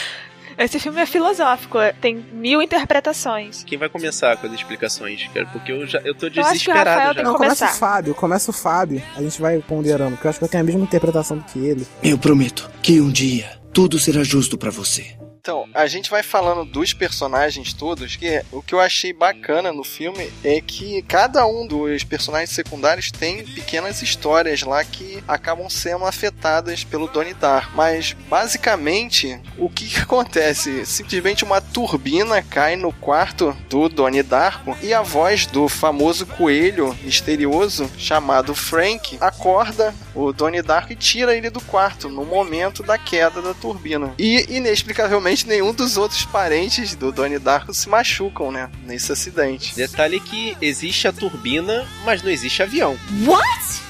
Esse 0.58 0.78
filme 0.78 1.00
é 1.00 1.06
filosófico, 1.06 1.78
tem 2.00 2.16
mil 2.32 2.60
interpretações. 2.62 3.64
Quem 3.64 3.78
vai 3.78 3.88
começar 3.88 4.36
com 4.36 4.46
as 4.46 4.52
explicações? 4.52 5.26
cara? 5.32 5.46
Porque 5.46 5.72
eu 5.72 5.86
já 5.86 5.98
eu 6.00 6.14
tô 6.14 6.26
Eu 6.26 6.30
acho 6.30 6.34
que 6.34 6.40
o 6.40 6.42
desesperado 6.44 6.90
Rafael 6.90 7.08
já. 7.08 7.14
tem 7.14 7.24
Não, 7.24 7.34
começa 7.34 7.64
o. 7.64 7.68
Fábio, 7.68 8.14
começa 8.14 8.50
o 8.50 8.54
Fábio. 8.54 9.02
A 9.16 9.22
gente 9.22 9.40
vai 9.40 9.58
ponderando, 9.58 10.12
porque 10.12 10.26
eu 10.26 10.30
acho 10.30 10.38
que 10.38 10.44
eu 10.44 10.48
tenho 10.48 10.62
a 10.62 10.66
mesma 10.66 10.82
interpretação 10.82 11.38
do 11.38 11.44
que 11.44 11.58
ele. 11.58 11.86
Eu 12.02 12.18
prometo 12.18 12.70
que 12.82 13.00
um 13.00 13.10
dia 13.10 13.58
tudo 13.72 13.98
será 13.98 14.22
justo 14.22 14.58
pra 14.58 14.70
você. 14.70 15.21
Então, 15.42 15.68
a 15.74 15.88
gente 15.88 16.08
vai 16.08 16.22
falando 16.22 16.64
dos 16.64 16.92
personagens 16.92 17.72
todos, 17.72 18.14
que 18.14 18.44
o 18.52 18.62
que 18.62 18.72
eu 18.72 18.78
achei 18.78 19.12
bacana 19.12 19.72
no 19.72 19.82
filme 19.82 20.32
é 20.44 20.60
que 20.60 21.02
cada 21.02 21.44
um 21.44 21.66
dos 21.66 22.04
personagens 22.04 22.50
secundários 22.50 23.10
tem 23.10 23.44
pequenas 23.44 24.00
histórias 24.02 24.62
lá 24.62 24.84
que 24.84 25.20
acabam 25.26 25.68
sendo 25.68 26.04
afetadas 26.04 26.84
pelo 26.84 27.08
Donnie 27.08 27.34
Darko. 27.34 27.72
Mas, 27.74 28.12
basicamente, 28.28 29.36
o 29.58 29.68
que, 29.68 29.88
que 29.88 29.98
acontece? 29.98 30.86
Simplesmente 30.86 31.42
uma 31.42 31.60
turbina 31.60 32.40
cai 32.40 32.76
no 32.76 32.92
quarto 32.92 33.52
do 33.68 33.88
Donnie 33.88 34.22
Darko 34.22 34.78
e 34.80 34.94
a 34.94 35.02
voz 35.02 35.44
do 35.46 35.68
famoso 35.68 36.24
coelho 36.24 36.96
misterioso 37.02 37.90
chamado 37.98 38.54
Frank 38.54 39.18
acorda 39.20 39.92
o 40.14 40.32
Donnie 40.32 40.62
Darko 40.62 40.92
e 40.92 40.96
tira 40.96 41.34
ele 41.34 41.50
do 41.50 41.60
quarto 41.60 42.08
no 42.08 42.24
momento 42.24 42.84
da 42.84 42.96
queda 42.96 43.42
da 43.42 43.52
turbina. 43.54 44.14
E, 44.16 44.46
inexplicavelmente, 44.48 45.31
nenhum 45.46 45.72
dos 45.72 45.96
outros 45.96 46.24
parentes 46.26 46.94
do 46.94 47.10
Donnie 47.10 47.38
Darko 47.38 47.72
se 47.72 47.88
machucam, 47.88 48.52
né? 48.52 48.70
Nesse 48.84 49.10
acidente. 49.10 49.74
Detalhe 49.74 50.20
que 50.20 50.56
existe 50.60 51.08
a 51.08 51.12
turbina, 51.12 51.86
mas 52.04 52.22
não 52.22 52.30
existe 52.30 52.62
avião. 52.62 52.98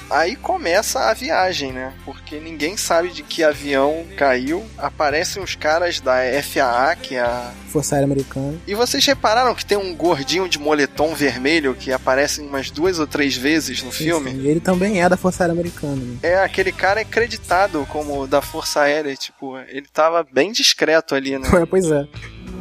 Aí 0.09 0.35
começa 0.35 0.99
a 0.99 1.13
viagem, 1.13 1.71
né? 1.71 1.93
Porque 2.05 2.39
ninguém 2.39 2.77
sabe 2.77 3.09
de 3.09 3.23
que 3.23 3.43
avião 3.43 4.05
caiu. 4.17 4.63
Aparecem 4.77 5.41
os 5.41 5.55
caras 5.55 5.99
da 5.99 6.17
FAA, 6.43 6.95
que 6.95 7.15
é 7.15 7.21
a. 7.21 7.51
Força 7.69 7.95
Aérea 7.95 8.05
Americana. 8.05 8.55
E 8.67 8.75
vocês 8.75 9.03
repararam 9.05 9.55
que 9.55 9.65
tem 9.65 9.77
um 9.77 9.95
gordinho 9.95 10.47
de 10.47 10.59
moletom 10.59 11.15
vermelho 11.15 11.73
que 11.73 11.91
aparece 11.91 12.41
umas 12.41 12.69
duas 12.69 12.99
ou 12.99 13.07
três 13.07 13.35
vezes 13.35 13.81
no 13.81 13.91
Sim, 13.91 14.03
filme? 14.03 14.31
sim. 14.31 14.47
Ele 14.47 14.59
também 14.59 15.01
é 15.01 15.09
da 15.09 15.17
Força 15.17 15.43
Aérea 15.43 15.53
Americana. 15.53 15.95
Né? 15.95 16.17
É, 16.21 16.37
aquele 16.37 16.71
cara 16.71 17.01
é 17.01 17.05
creditado 17.05 17.85
como 17.89 18.27
da 18.27 18.41
Força 18.41 18.81
Aérea, 18.81 19.15
tipo, 19.15 19.57
ele 19.67 19.87
tava 19.91 20.23
bem 20.31 20.51
discreto 20.51 21.15
ali, 21.15 21.39
né? 21.39 21.49
pois 21.69 21.89
é. 21.89 22.07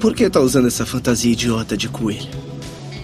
Por 0.00 0.14
que 0.14 0.30
tá 0.30 0.40
usando 0.40 0.68
essa 0.68 0.86
fantasia 0.86 1.30
idiota 1.32 1.76
de 1.76 1.88
coelho? 1.88 2.30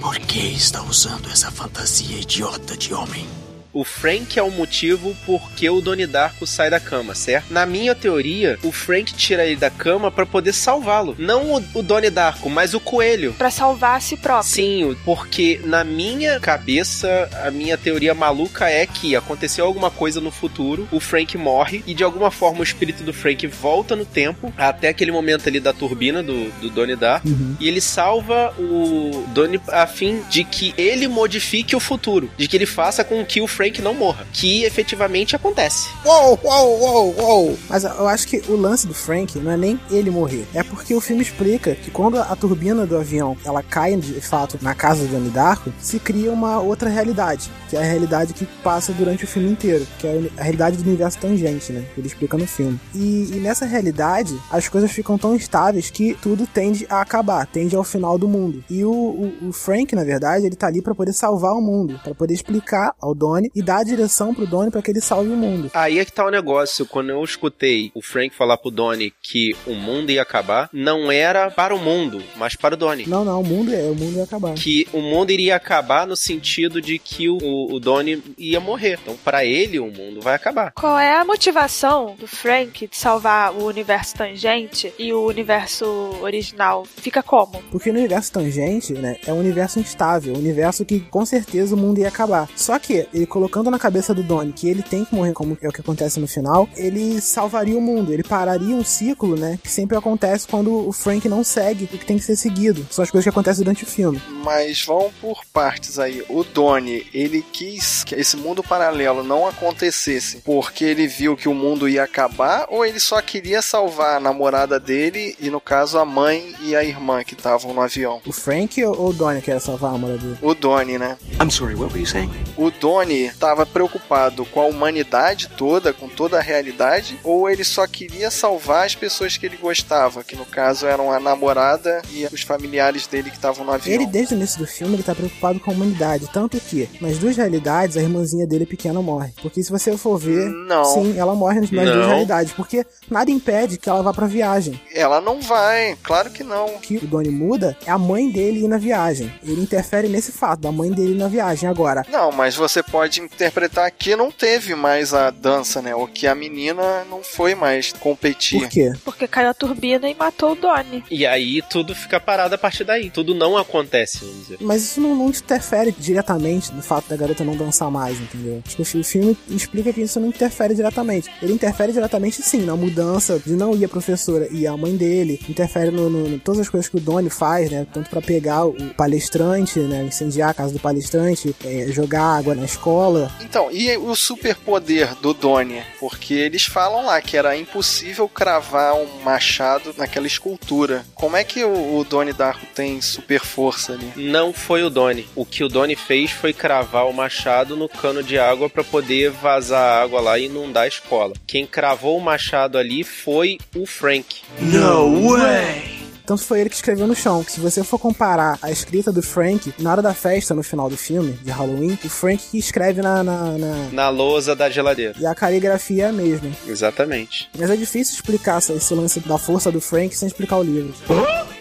Por 0.01 0.19
que 0.19 0.39
está 0.55 0.83
usando 0.83 1.29
essa 1.31 1.51
fantasia 1.51 2.19
idiota 2.19 2.77
de 2.77 2.95
homem? 2.95 3.27
O 3.73 3.85
Frank 3.85 4.39
é 4.39 4.43
o 4.43 4.51
motivo 4.51 5.17
porque 5.27 5.69
o 5.69 5.81
Donnie 5.81 6.07
Darko 6.07 6.47
sai 6.47 6.71
da 6.71 6.81
cama, 6.81 7.15
certo? 7.15 7.53
Na 7.53 7.67
minha 7.67 7.95
teoria, 7.95 8.59
o 8.63 8.73
Frank 8.73 9.13
tira 9.15 9.45
ele 9.45 9.57
da 9.57 9.71
cama 9.71 10.11
pra 10.11 10.25
poder 10.27 10.53
salvá-lo. 10.53 11.15
Não 11.19 11.53
o, 11.55 11.65
o 11.75 11.83
Donnie 11.83 12.11
Darko, 12.11 12.49
mas 12.49 12.75
o 12.75 12.81
coelho. 12.81 13.35
Pra 13.35 13.51
salvar 13.51 13.97
a 13.97 14.01
si 14.01 14.17
próprio. 14.17 14.51
Sim, 14.51 14.97
porque 15.05 15.61
na 15.65 15.85
minha 15.85 16.41
cabeça, 16.41 17.29
a 17.45 17.51
minha 17.51 17.77
teoria 17.77 18.15
maluca 18.15 18.69
é 18.69 18.87
que 18.87 19.15
aconteceu 19.15 19.65
alguma 19.65 19.91
coisa 19.91 20.21
no 20.21 20.31
futuro, 20.31 20.89
o 20.91 21.01
Frank 21.01 21.37
morre 21.37 21.83
e 21.87 21.95
de 21.95 22.03
alguma 22.05 22.31
forma 22.31 22.61
o 22.61 22.63
espírito 22.63 23.03
do 23.03 23.13
Frank 23.13 23.47
volta 23.47 23.95
no 23.97 24.05
tempo 24.05 24.53
até 24.57 24.89
aquele 24.89 25.13
momento 25.13 25.49
ali 25.49 25.61
da 25.61 25.73
turbina 25.73 26.23
do, 26.23 26.51
do 26.61 26.71
Donnie 26.71 26.97
Darko 26.97 27.29
Uhum. 27.29 27.57
e 27.61 27.67
ele 27.69 27.81
salva 27.81 28.55
o 28.59 29.25
Donnie 29.35 29.61
a 29.69 29.87
fim 29.87 30.23
de 30.31 30.45
que 30.45 30.73
ele 30.79 31.09
modifique 31.09 31.75
o 31.75 31.81
futuro, 31.81 32.31
de 32.37 32.47
que 32.47 32.57
ele 32.57 32.67
faça 32.67 33.03
com 33.05 33.25
que 33.25 33.41
o 33.41 33.47
Frank 33.59 33.83
não 33.83 33.93
morra, 33.93 34.25
que 34.33 34.63
efetivamente 34.63 35.35
acontece. 35.35 35.89
Uou, 36.05 36.39
uou, 36.45 36.81
uou, 36.81 37.15
uou. 37.19 37.59
Mas 37.69 37.83
eu 37.83 38.07
acho 38.07 38.29
que 38.29 38.41
o 38.49 38.55
lance 38.55 38.87
do 38.87 38.95
Frank 38.95 39.37
não 39.37 39.51
é 39.51 39.57
nem 39.57 39.81
ele 39.91 40.13
morrer. 40.13 40.47
É 40.55 40.63
porque 40.63 40.95
o 40.95 41.01
filme 41.01 41.23
explica 41.23 41.75
que 41.75 41.91
quando 41.91 42.21
a 42.21 42.37
turbina 42.37 42.87
do 42.87 42.97
avião 42.97 43.37
ela 43.45 43.61
cai 43.61 43.97
de 43.97 44.21
fato 44.21 44.61
na 44.63 44.77
casa 44.77 45.05
do 45.05 45.11
Donnie 45.11 45.31
Darko, 45.31 45.73
se 45.81 45.99
cria 45.99 46.31
uma 46.31 46.61
outra 46.61 46.89
realidade, 46.89 47.51
que 47.69 47.77
é 47.77 47.81
a 47.81 47.83
realidade 47.83 48.33
que 48.33 48.47
passa 48.63 48.93
durante 48.93 49.25
o 49.25 49.27
filme 49.27 49.51
inteiro, 49.51 49.85
que 49.99 50.07
é 50.07 50.31
a 50.37 50.43
realidade 50.45 50.77
do 50.77 50.89
universo 50.89 51.19
tangente, 51.19 51.73
né? 51.73 51.85
Que 51.97 52.01
ele 52.01 52.07
explica 52.07 52.39
no 52.39 52.47
filme. 52.47 52.79
E, 52.95 53.29
e 53.33 53.41
nessa 53.41 53.67
realidade, 53.67 54.39
as 54.53 54.69
coisas 54.69 54.93
ficam 54.93 55.19
tão 55.19 55.35
estáveis 55.35 55.91
que 55.91 56.17
tudo 56.23 56.47
tende 56.47 56.87
a 56.89 57.01
acabar, 57.01 57.45
tende 57.45 57.75
ao 57.75 57.83
final 57.83 58.17
do 58.17 58.29
mundo. 58.29 58.63
E 58.71 58.85
o, 58.85 58.93
o, 58.93 59.49
o 59.49 59.53
Frank, 59.53 59.97
na 59.97 60.05
verdade, 60.05 60.47
ele 60.47 60.55
tá 60.55 60.69
ali 60.69 60.81
pra 60.81 60.95
poder 60.95 61.13
salvar 61.13 61.55
o 61.55 61.61
mundo, 61.61 61.99
pra 62.05 62.15
poder 62.15 62.35
explicar 62.35 62.95
ao 63.01 63.17
Donnie 63.17 63.48
e 63.55 63.63
dar 63.63 63.79
a 63.79 63.85
direção 63.85 64.35
pro 64.35 64.47
Donnie 64.47 64.71
pra 64.71 64.83
que 64.83 64.91
ele 64.91 65.01
salve 65.01 65.31
o 65.31 65.37
mundo. 65.37 65.71
Aí 65.75 65.99
é 65.99 66.05
que 66.05 66.13
tá 66.13 66.27
o 66.27 66.31
negócio. 66.31 66.87
Quando 66.87 67.11
eu 67.11 67.23
escutei 67.23 67.91
o 67.95 68.03
Frank 68.03 68.35
falar 68.35 68.57
pro 68.57 68.71
Donnie 68.71 69.13
que 69.23 69.55
o 69.67 69.75
mundo 69.75 70.11
ia 70.11 70.23
acabar, 70.23 70.69
não 70.73 71.11
era 71.11 71.51
para 71.51 71.75
o 71.75 71.79
mundo, 71.79 72.23
mas 72.37 72.57
para 72.57 72.75
o 72.75 72.77
Donnie. 72.77 73.07
Não, 73.07 73.25
não, 73.25 73.41
o 73.41 73.45
mundo 73.45 73.75
é, 73.75 73.83
o 73.83 73.95
mundo 73.95 74.17
ia 74.17 74.25
acabar. 74.25 74.55
Que 74.55 74.87
o 74.93 75.01
mundo 75.01 75.31
iria 75.31 75.57
acabar 75.57 76.07
no 76.07 76.17
sentido 76.17 76.81
de 76.81 76.99
que 76.99 77.29
o, 77.29 77.39
o 77.71 77.81
Donnie 77.81 78.23
ia 78.37 78.61
morrer. 78.61 78.99
Então, 79.03 79.17
pra 79.25 79.45
ele, 79.45 79.79
o 79.79 79.87
mundo 79.87 80.21
vai 80.21 80.35
acabar. 80.35 80.73
Qual 80.73 80.99
é 80.99 81.19
a 81.19 81.25
motivação 81.25 82.17
do 82.19 82.27
Frank 82.27 82.87
de 82.87 82.97
salvar 82.97 83.53
o 83.53 83.65
universo 83.65 84.15
tangente 84.15 84.93
e 84.99 85.13
o 85.13 85.27
universo 85.27 85.87
original? 86.21 86.85
Fica 86.85 87.23
como? 87.23 87.63
Porque 87.71 87.93
no 87.93 87.99
universo 87.99 88.33
tangente, 88.33 88.93
né, 88.93 89.17
é 89.27 89.33
um 89.33 89.39
universo 89.39 89.79
instável, 89.79 90.35
um 90.35 90.39
universo 90.39 90.85
que 90.85 91.01
com 91.01 91.25
certeza 91.25 91.75
o 91.75 91.79
mundo 91.79 91.99
ia 91.99 92.09
acabar. 92.09 92.49
Só 92.57 92.79
que 92.79 93.07
ele 93.13 93.27
colocando 93.39 93.71
na 93.71 93.79
cabeça 93.79 94.13
do 94.13 94.21
Donnie 94.21 94.53
que 94.53 94.69
ele 94.69 94.83
tem 94.83 95.05
que 95.05 95.15
morrer, 95.15 95.33
como 95.33 95.57
é 95.63 95.69
o 95.69 95.73
que 95.73 95.81
acontece 95.81 96.19
no 96.19 96.27
final, 96.27 96.69
ele 96.77 97.21
salvaria 97.21 97.79
o 97.79 97.81
mundo, 97.81 98.13
ele 98.13 98.25
pararia 98.25 98.75
um 98.75 98.83
ciclo, 98.83 99.37
né, 99.37 99.61
que 99.63 99.71
sempre 99.71 99.97
acontece 99.97 100.49
quando 100.49 100.89
o 100.89 100.93
Frank 100.93 101.29
não 101.29 101.45
segue 101.45 101.85
o 101.85 101.87
que 101.87 102.05
tem 102.05 102.19
que 102.19 102.25
ser 102.25 102.35
seguido. 102.35 102.85
São 102.91 103.05
as 103.05 103.11
coisas 103.13 103.25
que 103.25 103.29
acontecem 103.29 103.63
durante 103.63 103.85
o 103.85 103.87
filme. 103.87 104.21
Mas 104.43 104.85
vão 104.85 105.13
por 105.21 105.45
partes 105.53 106.01
aí. 106.01 106.25
O 106.29 106.43
Donnie, 106.43 107.07
ele 107.15 107.45
quis 107.53 108.03
que 108.03 108.17
esse 108.17 108.37
mundo 108.37 108.61
paralelo 108.61 109.23
não 109.23 109.47
acontecesse 109.47 110.39
porque 110.39 110.85
ele 110.85 111.07
viu 111.07 111.37
que 111.37 111.49
o 111.49 111.55
mundo 111.55 111.89
ia 111.89 112.03
acabar 112.03 112.67
ou 112.69 112.85
ele 112.85 112.99
só 112.99 113.23
queria 113.23 113.63
salvar 113.63 114.17
a 114.17 114.21
namorada 114.21 114.81
dele 114.81 115.37
e, 115.39 115.49
no 115.49 115.61
caso, 115.61 115.97
a 115.97 116.05
mãe 116.05 116.57
e 116.61 116.75
a 116.75 116.83
irmã 116.83 117.23
que 117.23 117.35
estavam 117.35 117.73
no 117.73 117.81
avião? 117.81 118.21
O 118.27 118.33
Frank 118.33 118.83
ou 118.85 119.11
o 119.11 119.13
Donnie 119.13 119.43
quer 119.43 119.61
salvar 119.61 119.91
a 119.91 119.93
namorada 119.93 120.19
dele? 120.19 120.39
O 120.43 120.55
Donnie, 120.55 120.99
né? 120.99 121.17
I'm 121.41 121.51
sorry, 121.51 121.77
what 121.77 121.93
were 121.93 122.01
you 122.01 122.07
saying? 122.07 122.31
O 122.57 122.73
Donnie 122.73 123.28
estava 123.29 123.65
preocupado 123.67 124.45
com 124.47 124.61
a 124.61 124.67
humanidade 124.67 125.49
toda, 125.57 125.93
com 125.93 126.09
toda 126.09 126.39
a 126.39 126.43
realidade, 126.43 127.19
ou 127.25 127.49
ele 127.49 127.65
só 127.65 127.87
queria 127.87 128.31
salvar 128.31 128.87
as 128.87 128.95
pessoas 128.95 129.37
que 129.37 129.47
ele 129.47 129.57
gostava, 129.57 130.23
que 130.25 130.37
no 130.37 130.45
caso 130.45 130.87
eram 130.87 131.13
a 131.13 131.21
namorada 131.21 132.03
e 132.11 132.27
os 132.33 132.43
familiares 132.43 133.07
dele 133.07 133.31
que 133.31 133.37
estavam 133.37 133.65
no 133.65 133.73
avião? 133.73 133.95
Ele, 133.95 134.07
desde 134.07 134.35
o 134.35 134.37
início 134.37 134.59
do 134.59 134.67
filme, 134.67 134.95
ele 134.95 135.03
tá 135.03 135.15
preocupado 135.15 135.61
com 135.61 135.71
a 135.71 135.75
humanidade. 135.75 136.29
Tanto 136.33 136.59
que, 136.61 136.89
nas 137.01 137.19
duas 137.19 137.37
realidades, 137.37 137.97
a 137.97 138.03
irmãzinha 138.03 138.47
dele 138.47 138.67
pequena 138.67 139.01
morre. 139.01 139.33
Porque 139.41 139.63
se 139.63 139.71
você 139.71 139.97
for 139.97 140.19
ver, 140.19 140.49
Não. 140.49 140.85
sim, 140.85 141.19
ela 141.19 141.35
morre 141.35 141.61
nas 141.61 141.71
duas 141.71 141.89
realidades. 141.89 142.53
Porque 142.53 142.85
nada 143.11 143.31
impede 143.31 143.79
que 143.79 143.89
ela 143.89 144.03
vá 144.03 144.13
pra 144.13 144.27
viagem. 144.27 144.81
Ela 144.99 145.21
não 145.21 145.41
vai, 145.41 145.97
claro 146.03 146.29
que 146.29 146.43
não. 146.43 146.67
O 146.75 146.81
que 146.81 146.97
o 146.97 147.07
Donnie 147.07 147.31
muda 147.31 147.77
é 147.87 147.91
a 147.91 147.97
mãe 147.97 148.29
dele 148.29 148.65
ir 148.65 148.69
na 148.69 148.79
viagem. 148.79 149.33
Ele 149.45 149.63
interfere 149.63 150.09
nesse 150.09 150.33
fato, 150.33 150.63
da 150.63 150.73
mãe 150.73 150.91
dele 150.91 151.13
ir 151.13 151.19
na 151.19 151.29
viagem. 151.29 151.69
Agora, 151.69 152.05
Não, 152.11 152.33
mas 152.33 152.57
você 152.57 152.83
pode 152.83 153.21
interpretar 153.21 153.89
que 153.93 154.17
não 154.17 154.29
teve 154.33 154.75
mais 154.75 155.15
a 155.15 155.31
dança, 155.31 155.81
né? 155.81 155.95
Ou 155.95 156.09
que 156.09 156.27
a 156.27 156.35
menina 156.35 157.05
não 157.09 157.23
foi 157.23 157.55
mais 157.55 157.93
competir. 157.93 158.59
por 158.61 158.69
quê? 158.69 158.93
Porque 159.05 159.29
caiu 159.29 159.51
a 159.51 159.55
turbina 159.55 160.09
e 160.09 160.17
matou 160.17 160.53
o 160.53 160.55
Donnie. 160.57 161.05
E 161.09 161.25
aí 161.25 161.63
tudo 161.63 161.95
fica 161.95 162.19
parado 162.19 162.57
a 162.57 162.59
partir 162.59 162.83
daí. 162.83 163.09
Tudo 163.09 163.35
não 163.37 163.57
acontece, 163.57 164.19
vamos 164.19 164.39
dizer. 164.43 164.59
Mas 164.61 164.83
isso 164.83 165.01
não, 165.01 165.15
não 165.15 165.29
interfere 165.29 165.95
diretamente 165.97 166.73
no 166.73 166.83
fato 166.83 167.09
da 167.09 167.17
garota 167.17 167.45
não 167.45 167.57
dançar 167.57 167.89
mais, 167.89 168.19
entendeu? 168.21 168.61
Tipo, 168.67 168.83
o 168.83 169.05
filme 169.05 169.39
explica 169.49 169.93
que 169.93 170.01
isso 170.01 170.19
não 170.19 170.29
interfere 170.29 170.75
diretamente. 170.75 171.31
Ele 171.41 171.53
interfere 171.53 171.93
diretamente, 171.93 172.43
sim, 172.43 172.65
na 172.65 172.75
mudança 172.75 173.39
de 173.39 173.53
não 173.53 173.77
ir 173.77 173.85
a 173.85 173.89
professora 173.89 174.49
e 174.51 174.67
a 174.67 174.77
mãe 174.77 174.88
mãe 174.89 174.97
dele, 174.97 175.41
interfere 175.49 175.91
no, 175.91 176.09
no- 176.09 176.27
em 176.35 176.39
todas 176.39 176.61
as 176.63 176.69
coisas 176.69 176.89
que 176.89 176.97
o 176.97 177.01
Donnie 177.01 177.31
faz, 177.31 177.71
né? 177.71 177.87
Tanto 177.93 178.09
pra 178.11 178.21
pegar 178.23 178.65
o 178.65 178.75
palestrante, 178.97 179.79
né? 179.81 180.03
Incendiar 180.05 180.51
a 180.51 180.55
casa 180.55 180.73
do 180.73 180.79
palestrante, 180.81 181.55
é, 181.65 181.87
jogar 181.91 182.23
água 182.23 182.55
na 182.55 182.65
escola. 182.65 183.31
Então, 183.41 183.69
e 183.71 183.97
o 183.97 184.15
superpoder 184.15 185.15
do 185.17 185.35
Donnie? 185.35 185.83
Porque 186.01 186.35
eles 186.35 186.65
falam 186.65 187.05
lá 187.05 187.21
que 187.21 187.37
era 187.37 187.57
impossível 187.57 188.29
cravar 188.29 188.95
um 188.95 189.07
machado 189.23 189.95
naquela 189.97 190.27
escultura. 190.27 191.05
Como 191.15 191.37
é 191.37 191.45
que 191.45 191.65
o, 191.65 191.97
o 191.99 192.05
Donnie 192.05 192.33
Darko 192.33 192.67
tem 192.75 193.01
super 193.01 193.41
força 193.41 193.93
ali? 193.93 194.13
Não 194.17 194.53
foi 194.53 194.83
o 194.83 194.91
Donnie. 194.91 195.27
O 195.35 195.45
que 195.45 195.63
o 195.65 195.69
Donnie 195.69 195.97
fez 195.97 196.31
foi 196.31 196.53
cravar 196.53 197.07
o 197.09 197.13
machado 197.13 197.77
no 197.77 197.89
cano 197.89 198.23
de 198.23 198.39
água 198.39 198.69
pra 198.71 198.85
poder 198.85 199.31
vazar 199.31 199.79
a 199.81 200.03
água 200.03 200.21
lá 200.21 200.39
e 200.39 200.47
inundar 200.47 200.85
a 200.85 200.89
escola. 200.89 201.35
Quem 201.47 201.67
cravou 201.67 202.17
o 202.17 202.21
machado 202.21 202.79
ali 202.79 203.03
foi 203.05 203.59
o 203.77 203.87
Frank. 203.87 204.37
No 204.79 205.33
way! 205.33 205.89
Tanto 206.25 206.43
foi 206.45 206.61
ele 206.61 206.69
que 206.69 206.77
escreveu 206.77 207.07
no 207.07 207.15
chão. 207.17 207.43
Se 207.49 207.59
você 207.59 207.83
for 207.83 207.99
comparar 207.99 208.59
a 208.61 208.71
escrita 208.71 209.11
do 209.11 209.23
Frank, 209.23 209.73
na 209.79 209.91
hora 209.91 210.03
da 210.03 210.13
festa, 210.13 210.55
no 210.55 210.63
final 210.63 210.91
do 210.91 210.97
filme, 210.97 211.33
de 211.43 211.51
Halloween, 211.51 211.99
o 212.05 212.09
Frank 212.09 212.43
que 212.51 212.59
escreve 212.59 213.01
na- 213.01 213.25
na- 213.25 213.53
na, 213.59 213.89
Na 213.91 214.09
lousa 214.11 214.55
da 214.55 214.69
geladeira. 214.69 215.15
E 215.19 215.25
a 215.25 215.35
caligrafia 215.35 216.05
é 216.05 216.09
a 216.09 216.13
mesma. 216.13 216.51
Exatamente. 216.67 217.49
Mas 217.59 217.71
é 217.71 217.77
difícil 217.77 218.15
explicar 218.15 218.59
esse 218.59 218.95
lance 218.95 219.21
da 219.21 219.39
força 219.39 219.73
do 219.73 219.81
Frank 219.81 220.15
sem 220.15 220.29
explicar 220.29 220.59
o 220.59 220.63
livro. 220.63 220.95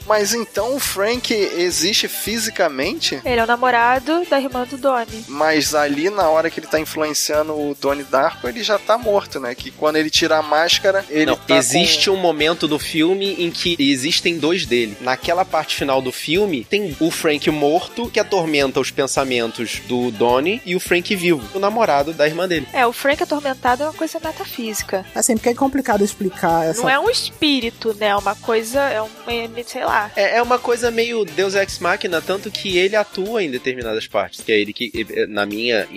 Mas 0.08 0.34
então 0.34 0.76
o 0.76 0.80
Frank 0.80 1.34
existe 1.34 2.08
fisicamente? 2.08 3.20
Ele 3.26 3.40
é 3.40 3.44
o 3.44 3.48
namorado 3.48 4.26
da 4.30 4.40
irmã 4.40 4.66
do 4.66 4.78
Donnie. 4.78 5.26
Mas 5.28 5.76
ali 5.76 6.10
na 6.10 6.30
hora 6.30 6.50
que 6.50 6.60
ele 6.60 6.68
tá 6.68 6.80
influenciando 6.80 7.54
o 7.54 7.76
Donnie 7.80 8.06
Darko, 8.06 8.48
ele 8.48 8.64
já 8.64 8.80
tá 8.80 8.98
morto, 8.98 9.40
né? 9.40 9.54
Que 9.54 9.70
quando 9.70 9.98
ele 9.98 10.10
tira 10.10 10.38
a 10.38 10.42
máscara, 10.42 11.06
ele 11.10 11.26
Não, 11.26 11.36
tá 11.36 11.56
existe 11.56 12.10
um 12.10 12.16
momento 12.16 12.68
do 12.68 12.80
filme 12.80 13.36
em 13.40 13.52
que 13.52 13.76
existem 13.80 14.38
dois 14.38 14.66
dele. 14.66 14.98
Naquela 15.02 15.44
parte 15.44 15.76
final 15.76 16.02
do 16.02 16.12
filme, 16.12 16.64
tem 16.64 16.96
o 17.00 17.12
Frank 17.12 17.50
morto, 17.52 18.10
que 18.10 18.20
atormenta 18.20 18.80
os 18.80 18.92
pensamentos 18.92 19.82
do 19.88 20.10
Donnie, 20.12 20.62
e 20.66 20.76
o 20.76 20.80
Frank 20.80 21.14
vivo, 21.16 21.44
o 21.54 21.60
namorado 21.60 22.14
da 22.14 22.26
irmã 22.26 22.48
dele. 22.48 22.68
É, 22.72 22.86
o 22.88 22.94
Frank 22.94 23.22
atormentado 23.22 23.84
é 23.84 23.86
uma 23.88 23.94
coisa 23.94 24.20
metafísica. 24.24 25.06
Assim, 25.14 25.36
porque 25.36 25.50
é 25.50 25.54
complicado 25.54 26.04
explicar 26.04 26.66
essa. 26.66 26.82
Não 26.82 26.90
é 26.90 26.98
um 26.98 27.10
espírito, 27.10 27.94
né? 28.00 28.08
É 28.08 28.16
uma 28.16 28.36
coisa, 28.36 28.80
é 28.80 29.02
um, 29.02 29.10
sei 29.66 29.84
lá. 29.84 29.97
É, 30.16 30.38
é 30.38 30.42
uma 30.42 30.60
coisa 30.60 30.92
meio 30.92 31.26
Deus 31.26 31.56
Ex 31.56 31.80
Machina, 31.80 32.22
tanto 32.22 32.50
que 32.52 32.78
ele 32.78 32.96
atua 32.96 33.44
em 33.44 33.50
determinadas 33.50 34.08
partes. 34.08 34.42
Que 34.42 34.52
é 34.52 34.60
ele 34.60 34.74
que, 34.74 34.92
na 35.28 35.46
minha, 35.46 35.88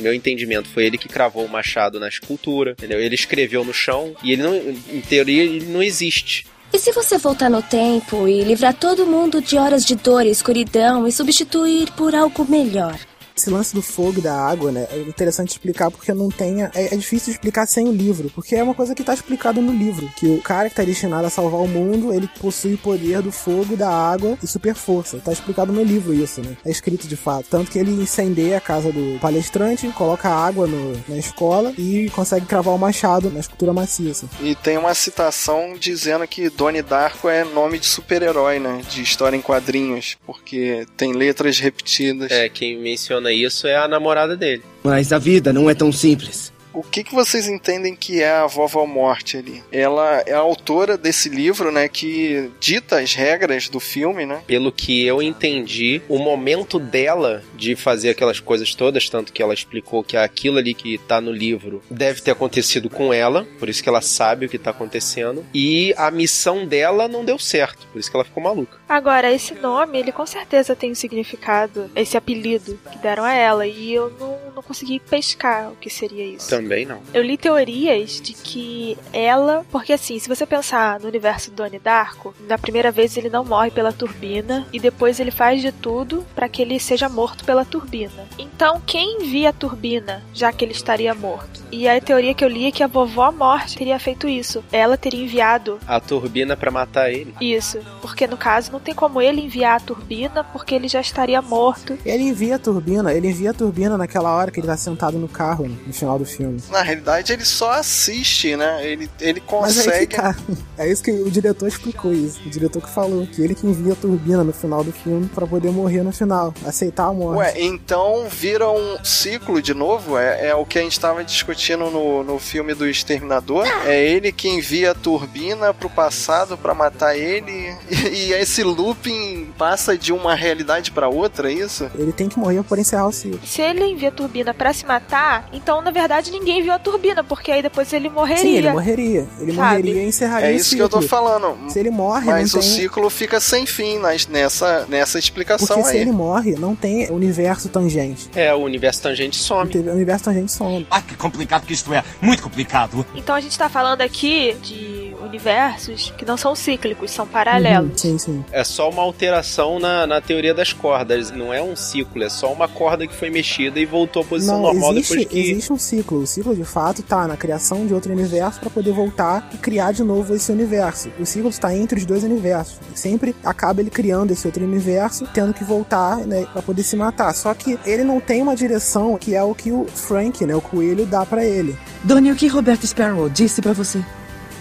meu 0.00 0.12
entendimento, 0.14 0.68
foi 0.68 0.86
ele 0.86 0.98
que 0.98 1.08
cravou 1.08 1.44
o 1.44 1.48
machado 1.48 2.00
na 2.00 2.08
escultura, 2.08 2.72
entendeu? 2.72 3.00
Ele 3.00 3.14
escreveu 3.14 3.64
no 3.64 3.72
chão 3.72 4.14
e 4.22 4.32
ele 4.32 4.42
não, 4.42 4.54
em 4.54 5.00
teoria, 5.00 5.42
ele 5.42 5.66
não 5.66 5.82
existe. 5.82 6.46
E 6.72 6.78
se 6.78 6.92
você 6.92 7.18
voltar 7.18 7.50
no 7.50 7.62
tempo 7.62 8.28
e 8.28 8.42
livrar 8.42 8.74
todo 8.74 9.04
mundo 9.04 9.42
de 9.42 9.58
horas 9.58 9.84
de 9.84 9.96
dor 9.96 10.24
e 10.24 10.30
escuridão 10.30 11.06
e 11.06 11.10
substituir 11.10 11.90
por 11.92 12.14
algo 12.14 12.44
melhor? 12.48 12.96
Esse 13.36 13.50
lance 13.50 13.74
do 13.74 13.82
fogo 13.82 14.18
e 14.18 14.22
da 14.22 14.34
água, 14.34 14.70
né? 14.70 14.86
É 14.90 14.98
interessante 15.00 15.50
explicar 15.50 15.90
porque 15.90 16.12
não 16.12 16.28
tem. 16.28 16.62
É, 16.62 16.70
é 16.74 16.96
difícil 16.96 17.32
explicar 17.32 17.66
sem 17.66 17.88
o 17.88 17.92
livro. 17.92 18.30
Porque 18.34 18.56
é 18.56 18.62
uma 18.62 18.74
coisa 18.74 18.94
que 18.94 19.02
tá 19.02 19.14
explicado 19.14 19.60
no 19.60 19.72
livro. 19.72 20.08
Que 20.16 20.26
o 20.26 20.40
cara 20.40 20.68
que 20.68 20.74
tá 20.74 20.84
destinado 20.84 21.26
a 21.26 21.30
salvar 21.30 21.60
o 21.60 21.68
mundo, 21.68 22.12
ele 22.12 22.28
possui 22.40 22.74
o 22.74 22.78
poder 22.78 23.22
do 23.22 23.32
fogo, 23.32 23.76
da 23.76 23.90
água 23.90 24.38
e 24.42 24.46
super 24.46 24.74
força. 24.74 25.18
Tá 25.18 25.32
explicado 25.32 25.72
no 25.72 25.82
livro 25.82 26.14
isso, 26.14 26.40
né? 26.40 26.56
É 26.64 26.70
escrito 26.70 27.06
de 27.06 27.16
fato. 27.16 27.46
Tanto 27.48 27.70
que 27.70 27.78
ele 27.78 27.90
incendeia 27.90 28.58
a 28.58 28.60
casa 28.60 28.92
do 28.92 29.18
palestrante, 29.20 29.88
coloca 29.88 30.28
água 30.28 30.66
no, 30.66 30.92
na 31.08 31.16
escola 31.16 31.72
e 31.78 32.10
consegue 32.10 32.46
cravar 32.46 32.74
o 32.74 32.78
machado 32.78 33.30
na 33.30 33.40
escultura 33.40 33.72
maciça. 33.72 34.28
E 34.40 34.54
tem 34.54 34.76
uma 34.76 34.94
citação 34.94 35.74
dizendo 35.78 36.26
que 36.26 36.48
Donnie 36.50 36.82
Darko 36.82 37.28
é 37.28 37.44
nome 37.44 37.78
de 37.78 37.86
super-herói, 37.86 38.58
né? 38.58 38.82
De 38.88 39.02
história 39.02 39.36
em 39.36 39.42
quadrinhos. 39.42 40.16
Porque 40.26 40.86
tem 40.96 41.12
letras 41.12 41.58
repetidas. 41.58 42.30
É, 42.30 42.48
quem 42.48 42.78
menciona 42.78 43.29
isso 43.32 43.66
é 43.66 43.76
a 43.76 43.88
namorada 43.88 44.36
dele. 44.36 44.62
Mas 44.82 45.12
a 45.12 45.18
vida 45.18 45.52
não 45.52 45.68
é 45.68 45.74
tão 45.74 45.92
simples. 45.92 46.52
O 46.72 46.82
que, 46.82 47.02
que 47.02 47.14
vocês 47.14 47.48
entendem 47.48 47.94
que 47.94 48.22
é 48.22 48.30
a 48.30 48.46
Vovó 48.46 48.86
Morte 48.86 49.36
ali? 49.36 49.62
Ela 49.72 50.22
é 50.26 50.32
a 50.32 50.38
autora 50.38 50.96
desse 50.96 51.28
livro, 51.28 51.72
né? 51.72 51.88
Que 51.88 52.50
dita 52.60 53.00
as 53.00 53.14
regras 53.14 53.68
do 53.68 53.80
filme, 53.80 54.24
né? 54.24 54.42
Pelo 54.46 54.70
que 54.70 55.04
eu 55.04 55.20
entendi, 55.20 56.00
o 56.08 56.18
momento 56.18 56.78
dela 56.78 57.42
de 57.56 57.74
fazer 57.74 58.10
aquelas 58.10 58.40
coisas 58.40 58.74
todas, 58.74 59.08
tanto 59.08 59.32
que 59.32 59.42
ela 59.42 59.54
explicou 59.54 60.04
que 60.04 60.16
aquilo 60.16 60.58
ali 60.58 60.74
que 60.74 60.98
tá 60.98 61.20
no 61.20 61.32
livro 61.32 61.82
deve 61.90 62.20
ter 62.20 62.30
acontecido 62.30 62.88
com 62.88 63.12
ela, 63.12 63.46
por 63.58 63.68
isso 63.68 63.82
que 63.82 63.88
ela 63.88 64.00
sabe 64.00 64.46
o 64.46 64.48
que 64.48 64.58
tá 64.58 64.70
acontecendo, 64.70 65.44
e 65.52 65.92
a 65.96 66.10
missão 66.10 66.66
dela 66.66 67.08
não 67.08 67.24
deu 67.24 67.38
certo, 67.38 67.86
por 67.88 67.98
isso 67.98 68.10
que 68.10 68.16
ela 68.16 68.24
ficou 68.24 68.42
maluca. 68.42 68.78
Agora, 68.88 69.32
esse 69.32 69.54
nome, 69.54 69.98
ele 69.98 70.12
com 70.12 70.26
certeza 70.26 70.76
tem 70.76 70.92
um 70.92 70.94
significado, 70.94 71.90
esse 71.96 72.16
apelido 72.16 72.78
que 72.90 72.98
deram 72.98 73.24
a 73.24 73.32
ela, 73.32 73.66
e 73.66 73.92
eu 73.92 74.10
não, 74.18 74.38
não 74.56 74.62
consegui 74.62 75.00
pescar 75.00 75.72
o 75.72 75.76
que 75.76 75.90
seria 75.90 76.24
isso. 76.24 76.48
Também 76.62 76.86
não. 76.86 77.00
Eu 77.12 77.22
li 77.22 77.36
teorias 77.36 78.20
de 78.20 78.32
que 78.32 78.96
ela. 79.12 79.64
Porque 79.70 79.92
assim, 79.92 80.18
se 80.18 80.28
você 80.28 80.46
pensar 80.46 81.00
no 81.00 81.08
universo 81.08 81.50
do 81.50 81.56
Donnie 81.56 81.78
Darko, 81.78 82.34
na 82.48 82.58
primeira 82.58 82.90
vez 82.90 83.16
ele 83.16 83.28
não 83.28 83.44
morre 83.44 83.70
pela 83.70 83.92
turbina 83.92 84.66
e 84.72 84.78
depois 84.78 85.20
ele 85.20 85.30
faz 85.30 85.60
de 85.60 85.72
tudo 85.72 86.24
para 86.34 86.48
que 86.48 86.62
ele 86.62 86.78
seja 86.80 87.08
morto 87.08 87.44
pela 87.44 87.64
turbina. 87.64 88.26
Então, 88.38 88.80
quem 88.86 89.22
envia 89.22 89.50
a 89.50 89.52
turbina, 89.52 90.22
já 90.34 90.52
que 90.52 90.64
ele 90.64 90.72
estaria 90.72 91.14
morto? 91.14 91.60
E 91.72 91.88
a 91.88 92.00
teoria 92.00 92.34
que 92.34 92.44
eu 92.44 92.48
li 92.48 92.66
é 92.66 92.72
que 92.72 92.82
a 92.82 92.86
vovó 92.86 93.30
morte 93.30 93.76
teria 93.76 93.98
feito 93.98 94.28
isso. 94.28 94.62
Ela 94.72 94.96
teria 94.96 95.22
enviado 95.24 95.78
A 95.86 96.00
turbina 96.00 96.56
pra 96.56 96.70
matar 96.70 97.10
ele. 97.12 97.34
isso. 97.40 97.78
Porque 98.00 98.26
no 98.26 98.36
caso 98.36 98.72
não 98.72 98.80
tem 98.80 98.94
como 98.94 99.20
ele 99.20 99.40
enviar 99.40 99.76
a 99.76 99.80
turbina 99.80 100.42
porque 100.44 100.74
ele 100.74 100.88
já 100.88 101.00
estaria 101.00 101.40
morto. 101.40 101.96
Ele 102.04 102.24
envia 102.24 102.56
a 102.56 102.58
turbina, 102.58 103.12
ele 103.12 103.28
envia 103.28 103.50
a 103.50 103.54
turbina 103.54 103.96
naquela 103.96 104.34
hora 104.34 104.50
que 104.50 104.58
ele 104.60 104.66
tá 104.66 104.76
sentado 104.76 105.18
no 105.18 105.28
carro 105.28 105.68
no 105.86 105.92
final 105.92 106.18
do 106.18 106.24
filme. 106.24 106.49
Na 106.70 106.82
realidade, 106.82 107.32
ele 107.32 107.44
só 107.44 107.72
assiste, 107.72 108.56
né? 108.56 108.86
Ele, 108.86 109.10
ele 109.20 109.42
Mas 109.50 109.78
aí 109.78 110.06
consegue. 110.06 110.06
que 110.06 110.16
tá. 110.16 110.36
É 110.78 110.90
isso 110.90 111.02
que 111.02 111.10
o 111.10 111.30
diretor 111.30 111.68
explicou 111.68 112.12
isso. 112.12 112.40
O 112.46 112.50
diretor 112.50 112.82
que 112.82 112.88
falou 112.90 113.26
que 113.26 113.42
ele 113.42 113.54
que 113.54 113.66
envia 113.66 113.92
a 113.92 113.96
turbina 113.96 114.42
no 114.42 114.52
final 114.52 114.82
do 114.82 114.92
filme 114.92 115.28
pra 115.34 115.46
poder 115.46 115.70
morrer 115.70 116.02
no 116.02 116.12
final, 116.12 116.54
aceitar 116.64 117.04
a 117.06 117.12
morte. 117.12 117.38
Ué, 117.38 117.54
então 117.60 118.26
vira 118.28 118.68
um 118.70 119.04
ciclo 119.04 119.60
de 119.60 119.74
novo? 119.74 120.16
É, 120.18 120.48
é 120.48 120.54
o 120.54 120.64
que 120.64 120.78
a 120.78 120.82
gente 120.82 120.98
tava 120.98 121.22
discutindo 121.24 121.90
no, 121.90 122.22
no 122.24 122.38
filme 122.38 122.74
do 122.74 122.86
Exterminador? 122.88 123.66
É 123.84 124.02
ele 124.02 124.32
que 124.32 124.48
envia 124.48 124.92
a 124.92 124.94
turbina 124.94 125.72
pro 125.74 125.90
passado 125.90 126.56
pra 126.56 126.74
matar 126.74 127.16
ele 127.16 127.74
e, 127.90 128.08
e 128.08 128.32
esse 128.32 128.62
looping 128.62 129.52
passa 129.58 129.96
de 129.96 130.12
uma 130.12 130.34
realidade 130.34 130.90
pra 130.90 131.08
outra, 131.08 131.50
é 131.50 131.54
isso? 131.54 131.90
Ele 131.94 132.12
tem 132.12 132.28
que 132.28 132.38
morrer 132.38 132.62
por 132.62 132.78
encerrar 132.78 133.06
o 133.06 133.12
ciclo. 133.12 133.40
Se 133.44 133.60
ele 133.60 133.84
envia 133.84 134.08
a 134.08 134.12
turbina 134.12 134.54
para 134.54 134.72
se 134.72 134.86
matar, 134.86 135.48
então 135.52 135.82
na 135.82 135.90
verdade 135.90 136.30
ninguém 136.40 136.62
viu 136.62 136.72
a 136.72 136.78
turbina, 136.78 137.22
porque 137.22 137.50
aí 137.52 137.62
depois 137.62 137.92
ele 137.92 138.08
morreria. 138.08 138.42
Sim, 138.42 138.56
ele 138.56 138.70
morreria. 138.70 139.26
Ele 139.40 139.52
Sabe? 139.54 139.68
morreria 139.82 140.02
e 140.02 140.06
encerraria 140.08 140.48
É 140.48 140.52
isso 140.52 140.74
que 140.74 140.82
eu 140.82 140.88
tô 140.88 141.00
falando. 141.02 141.70
Se 141.70 141.78
ele 141.78 141.90
morre, 141.90 142.26
Mas 142.26 142.52
não 142.52 142.60
o 142.60 142.62
tem... 142.62 142.72
ciclo 142.72 143.08
fica 143.10 143.38
sem 143.40 143.64
fim 143.66 143.98
nas- 143.98 144.26
nessa, 144.26 144.86
nessa 144.88 145.18
explicação 145.18 145.76
Porque 145.76 145.90
se 145.90 145.96
aí. 145.96 146.02
ele 146.02 146.12
morre, 146.12 146.54
não 146.58 146.74
tem 146.74 147.10
universo 147.10 147.68
tangente. 147.68 148.28
É, 148.34 148.52
o 148.54 148.58
universo 148.58 149.02
tangente 149.02 149.36
some. 149.36 149.70
O 149.76 149.92
universo 149.92 150.24
tangente 150.24 150.50
some. 150.52 150.86
Ah, 150.90 151.00
que 151.00 151.14
complicado 151.16 151.64
que 151.66 151.72
isto 151.72 151.92
é. 151.94 152.02
Muito 152.20 152.42
complicado. 152.42 153.04
Então 153.14 153.34
a 153.34 153.40
gente 153.40 153.56
tá 153.56 153.68
falando 153.68 154.00
aqui 154.00 154.56
de 154.62 154.99
universos 155.22 156.12
que 156.16 156.24
não 156.24 156.36
são 156.36 156.54
cíclicos, 156.54 157.10
são 157.10 157.26
paralelos. 157.26 157.90
Uhum, 157.90 157.96
sim, 157.96 158.18
sim. 158.18 158.44
É 158.52 158.64
só 158.64 158.88
uma 158.90 159.02
alteração 159.02 159.78
na, 159.78 160.06
na 160.06 160.20
teoria 160.20 160.54
das 160.54 160.72
cordas. 160.72 161.30
Não 161.30 161.52
é 161.52 161.62
um 161.62 161.76
ciclo, 161.76 162.22
é 162.22 162.28
só 162.28 162.52
uma 162.52 162.68
corda 162.68 163.06
que 163.06 163.14
foi 163.14 163.30
mexida 163.30 163.78
e 163.78 163.86
voltou 163.86 164.22
à 164.22 164.24
posição 164.24 164.56
Não, 164.56 164.62
normal 164.62 164.92
existe, 164.92 165.10
depois 165.10 165.28
que. 165.28 165.50
existe 165.52 165.72
um 165.72 165.78
ciclo. 165.78 166.18
O 166.20 166.26
ciclo, 166.26 166.54
de 166.54 166.64
fato, 166.64 167.02
tá 167.02 167.26
na 167.26 167.36
criação 167.36 167.86
de 167.86 167.94
outro 167.94 168.12
universo 168.12 168.60
pra 168.60 168.70
poder 168.70 168.92
voltar 168.92 169.48
e 169.52 169.56
criar 169.58 169.92
de 169.92 170.02
novo 170.02 170.34
esse 170.34 170.50
universo. 170.50 171.10
O 171.18 171.26
ciclo 171.26 171.50
está 171.50 171.74
entre 171.74 171.98
os 171.98 172.06
dois 172.06 172.22
universos. 172.24 172.78
Sempre 172.94 173.34
acaba 173.44 173.80
ele 173.80 173.90
criando 173.90 174.30
esse 174.32 174.46
outro 174.46 174.64
universo, 174.64 175.26
tendo 175.32 175.52
que 175.54 175.64
voltar, 175.64 176.18
né, 176.18 176.46
para 176.52 176.62
poder 176.62 176.82
se 176.82 176.96
matar. 176.96 177.34
Só 177.34 177.52
que 177.54 177.78
ele 177.84 178.04
não 178.04 178.20
tem 178.20 178.42
uma 178.42 178.56
direção 178.56 179.16
que 179.18 179.34
é 179.34 179.42
o 179.42 179.54
que 179.54 179.70
o 179.72 179.86
Frank, 179.86 180.44
né, 180.44 180.54
o 180.54 180.60
coelho, 180.60 181.06
dá 181.06 181.24
pra 181.24 181.44
ele. 181.44 181.76
Donnie, 182.04 182.32
o 182.32 182.36
que 182.36 182.46
Roberto 182.48 182.86
Sparrow 182.86 183.28
disse 183.28 183.60
pra 183.60 183.72
você? 183.72 184.02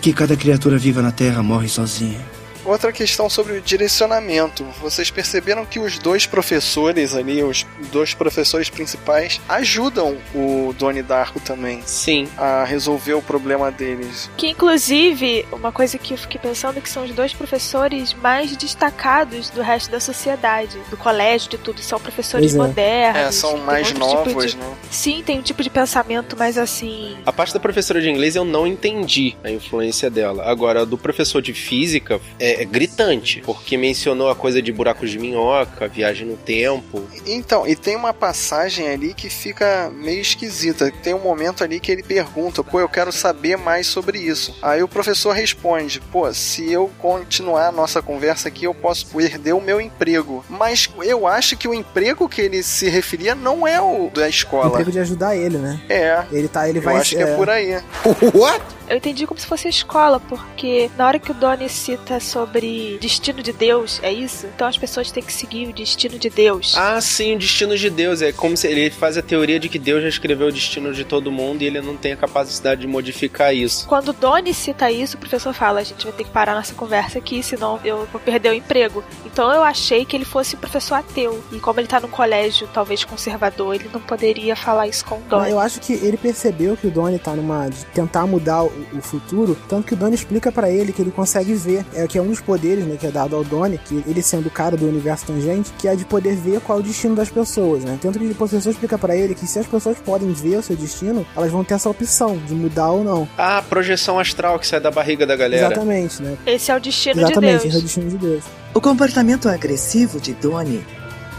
Que 0.01 0.13
cada 0.13 0.37
criatura 0.37 0.77
viva 0.77 1.01
na 1.01 1.11
Terra 1.11 1.43
morre 1.43 1.67
sozinha. 1.67 2.38
Outra 2.65 2.91
questão 2.91 3.29
sobre 3.29 3.53
o 3.57 3.61
direcionamento. 3.61 4.63
Vocês 4.81 5.09
perceberam 5.09 5.65
que 5.65 5.79
os 5.79 5.97
dois 5.97 6.25
professores 6.25 7.15
ali, 7.15 7.41
os 7.43 7.65
dois 7.91 8.13
professores 8.13 8.69
principais, 8.69 9.39
ajudam 9.47 10.17
o 10.35 10.73
Doni 10.77 11.01
Darko 11.01 11.39
também. 11.39 11.81
Sim. 11.85 12.27
A 12.37 12.63
resolver 12.63 13.13
o 13.13 13.21
problema 13.21 13.71
deles. 13.71 14.29
Que 14.37 14.49
inclusive, 14.49 15.45
uma 15.51 15.71
coisa 15.71 15.97
que 15.97 16.13
eu 16.13 16.17
fiquei 16.17 16.39
pensando 16.39 16.77
é 16.77 16.81
que 16.81 16.89
são 16.89 17.03
os 17.05 17.11
dois 17.11 17.33
professores 17.33 18.13
mais 18.13 18.55
destacados 18.55 19.49
do 19.49 19.61
resto 19.61 19.89
da 19.91 19.99
sociedade, 19.99 20.77
do 20.89 20.97
colégio, 20.97 21.49
de 21.49 21.57
tudo. 21.57 21.81
São 21.81 21.99
professores 21.99 22.53
Pois 22.53 22.63
é. 22.63 22.67
modernos. 22.67 23.21
É, 23.21 23.31
são 23.31 23.53
tem 23.53 23.61
mais 23.63 23.87
outro 23.91 23.99
tipo 23.99 24.29
novos, 24.29 24.51
de- 24.51 24.57
né? 24.57 24.73
Sim, 24.91 25.23
tem 25.25 25.39
um 25.39 25.41
tipo 25.41 25.63
de 25.63 25.69
pensamento 25.69 26.37
mais 26.37 26.57
assim. 26.57 27.17
A 27.25 27.31
parte 27.31 27.53
da 27.53 27.59
professora 27.59 28.01
de 28.01 28.09
inglês 28.09 28.35
eu 28.35 28.45
não 28.45 28.67
entendi 28.67 29.35
a 29.43 29.49
influência 29.49 30.09
dela. 30.09 30.43
Agora, 30.49 30.81
a 30.81 30.85
do 30.85 30.97
professor 30.97 31.41
de 31.41 31.53
física 31.53 32.19
é, 32.49 32.61
é 32.61 32.65
gritante, 32.65 33.41
porque 33.45 33.77
mencionou 33.77 34.29
a 34.29 34.35
coisa 34.35 34.61
de 34.61 34.71
buracos 34.71 35.09
de 35.09 35.19
minhoca, 35.19 35.87
viagem 35.87 36.27
no 36.27 36.37
tempo. 36.37 37.01
Então, 37.25 37.67
e 37.67 37.75
tem 37.75 37.95
uma 37.95 38.13
passagem 38.13 38.87
ali 38.89 39.13
que 39.13 39.29
fica 39.29 39.91
meio 39.93 40.21
esquisita. 40.21 40.91
Tem 41.03 41.13
um 41.13 41.19
momento 41.19 41.63
ali 41.63 41.79
que 41.79 41.91
ele 41.91 42.03
pergunta, 42.03 42.63
pô, 42.63 42.79
eu 42.79 42.89
quero 42.89 43.11
saber 43.11 43.57
mais 43.57 43.87
sobre 43.87 44.19
isso. 44.19 44.55
Aí 44.61 44.81
o 44.83 44.87
professor 44.87 45.31
responde, 45.31 45.99
pô, 46.11 46.31
se 46.33 46.71
eu 46.71 46.89
continuar 46.99 47.67
a 47.67 47.71
nossa 47.71 48.01
conversa 48.01 48.47
aqui, 48.47 48.65
eu 48.65 48.73
posso 48.73 49.05
perder 49.07 49.53
o 49.53 49.61
meu 49.61 49.79
emprego. 49.79 50.43
Mas 50.49 50.89
eu 51.03 51.27
acho 51.27 51.57
que 51.57 51.67
o 51.67 51.73
emprego 51.73 52.27
que 52.27 52.41
ele 52.41 52.63
se 52.63 52.89
referia 52.89 53.35
não 53.35 53.67
é 53.67 53.81
o 53.81 54.09
da 54.13 54.23
O 54.23 54.27
escola. 54.27 54.67
emprego 54.69 54.91
de 54.91 54.99
ajudar 54.99 55.35
ele, 55.35 55.57
né? 55.57 55.79
É. 55.89 56.23
Ele 56.31 56.47
tá, 56.47 56.67
ele 56.67 56.79
Eu 56.79 56.83
vai 56.83 56.97
acho 56.97 57.15
que 57.15 57.21
é 57.21 57.35
por 57.35 57.49
aí. 57.49 57.73
What? 58.33 58.61
Eu 58.89 58.97
entendi 58.97 59.27
como 59.27 59.39
se 59.39 59.45
fosse 59.45 59.67
a 59.67 59.69
escola, 59.69 60.19
porque 60.19 60.89
na 60.97 61.05
hora 61.05 61.19
que 61.19 61.29
o 61.29 61.33
Donnie 61.33 61.69
cita 61.69 62.19
sobre 62.19 62.97
destino 62.99 63.43
de 63.43 63.53
Deus, 63.53 63.99
é 64.01 64.11
isso? 64.11 64.47
Então 64.47 64.67
as 64.67 64.77
pessoas 64.77 65.11
têm 65.11 65.21
que 65.21 65.31
seguir 65.31 65.67
o 65.67 65.73
destino 65.73 66.17
de 66.17 66.29
Deus. 66.29 66.73
Ah, 66.75 66.99
sim, 66.99 67.35
o 67.35 67.39
destino 67.39 67.77
de 67.77 67.89
Deus. 67.89 68.23
É 68.23 68.31
como 68.31 68.57
se 68.57 68.67
ele 68.67 68.89
faz 68.89 69.15
a 69.15 69.21
teoria 69.21 69.59
de 69.59 69.69
que 69.69 69.77
Deus 69.77 70.01
já 70.01 70.09
escreveu 70.09 70.47
o 70.47 70.51
destino 70.51 70.91
de 70.91 71.05
todo 71.05 71.31
mundo 71.31 71.61
e 71.61 71.65
ele 71.65 71.79
não 71.81 71.95
tem 71.95 72.13
a 72.13 72.17
capacidade 72.17 72.81
de 72.81 72.87
modificar 72.87 73.53
isso. 73.53 73.87
Quando 73.87 74.09
o 74.09 74.13
Donnie 74.13 74.53
cita 74.53 74.91
isso, 74.91 75.17
o 75.17 75.19
professor 75.19 75.53
fala: 75.53 75.81
a 75.81 75.83
gente 75.83 76.03
vai 76.03 76.13
ter 76.13 76.23
que 76.23 76.31
parar 76.31 76.55
nossa 76.55 76.73
conversa 76.73 77.19
aqui, 77.19 77.43
senão 77.43 77.79
eu 77.85 78.07
vou 78.11 78.19
perder 78.19 78.49
o 78.49 78.53
emprego. 78.53 79.03
Então 79.23 79.51
eu 79.51 79.63
achei 79.63 80.03
que 80.03 80.15
ele 80.15 80.25
fosse 80.25 80.55
um 80.55 80.59
professor 80.59 80.95
ateu. 80.95 81.43
E 81.51 81.59
como 81.59 81.79
ele 81.79 81.87
tá 81.87 81.99
num 81.99 82.07
colégio 82.09 82.67
talvez 82.73 83.03
conservador, 83.03 83.75
ele 83.75 83.89
não 83.93 84.01
poderia 84.01 84.55
falar 84.55 84.87
isso 84.87 85.05
com 85.05 85.15
o 85.15 85.21
Donnie. 85.21 85.51
Eu 85.51 85.59
acho 85.59 85.79
que 85.79 85.93
ele 85.93 86.17
percebeu 86.17 86.75
que 86.75 86.87
o 86.87 86.91
Donnie 86.91 87.19
tá 87.19 87.35
numa. 87.35 87.69
de 87.69 87.85
tentar 87.87 88.25
mudar 88.25 88.63
o, 88.63 88.78
o 88.93 89.01
futuro, 89.01 89.57
tanto 89.67 89.87
que 89.87 89.93
o 89.93 89.97
Donnie 89.97 90.15
explica 90.15 90.51
pra 90.51 90.69
ele 90.69 90.91
que 90.91 91.01
ele 91.01 91.11
consegue 91.11 91.53
ver, 91.53 91.85
é 91.93 92.07
que 92.07 92.17
é 92.17 92.21
um 92.21 92.27
dos 92.27 92.39
poderes, 92.39 92.85
né, 92.85 92.97
que 92.99 93.07
é 93.07 93.11
dado 93.11 93.35
ao 93.35 93.43
Donnie, 93.43 93.77
que 93.77 94.03
ele 94.07 94.21
sendo 94.21 94.47
o 94.47 94.51
cara 94.51 94.75
do 94.77 94.87
universo 94.87 95.25
tangente, 95.25 95.71
que 95.77 95.87
é 95.87 95.95
de 95.95 96.05
poder 96.05 96.35
ver 96.35 96.59
qual 96.61 96.79
é 96.79 96.81
o 96.81 96.83
destino 96.83 97.15
das 97.15 97.29
pessoas, 97.29 97.83
né? 97.83 97.97
Tanto 98.01 98.19
que 98.19 98.25
o 98.25 98.35
professor 98.35 98.69
explica 98.69 98.97
pra 98.97 99.15
ele 99.15 99.35
que 99.35 99.45
se 99.47 99.59
as 99.59 99.67
pessoas 99.67 99.97
podem 99.99 100.31
ver 100.33 100.57
o 100.57 100.63
seu 100.63 100.75
destino, 100.75 101.25
elas 101.35 101.51
vão 101.51 101.63
ter 101.63 101.73
essa 101.75 101.89
opção 101.89 102.37
de 102.37 102.53
mudar 102.53 102.89
ou 102.91 103.03
não. 103.03 103.27
Ah, 103.37 103.63
projeção 103.67 104.19
astral 104.19 104.59
que 104.59 104.67
sai 104.67 104.79
da 104.79 104.91
barriga 104.91 105.25
da 105.25 105.35
galera. 105.35 105.67
Exatamente, 105.67 106.21
né? 106.21 106.37
Esse 106.45 106.71
é 106.71 106.75
o 106.75 106.79
destino 106.79 107.21
Exatamente, 107.21 107.61
de 107.61 107.67
esse 107.67 107.67
é 107.67 107.69
o 107.69 107.71
Deus. 107.71 107.83
destino 107.83 108.09
de 108.09 108.17
Deus. 108.17 108.43
O 108.73 108.81
comportamento 108.81 109.49
agressivo 109.49 110.19
de 110.19 110.33
Donnie, 110.33 110.83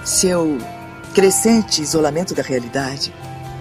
seu 0.05 0.59
crescente 1.15 1.83
isolamento 1.83 2.35
da 2.35 2.43
realidade, 2.43 3.13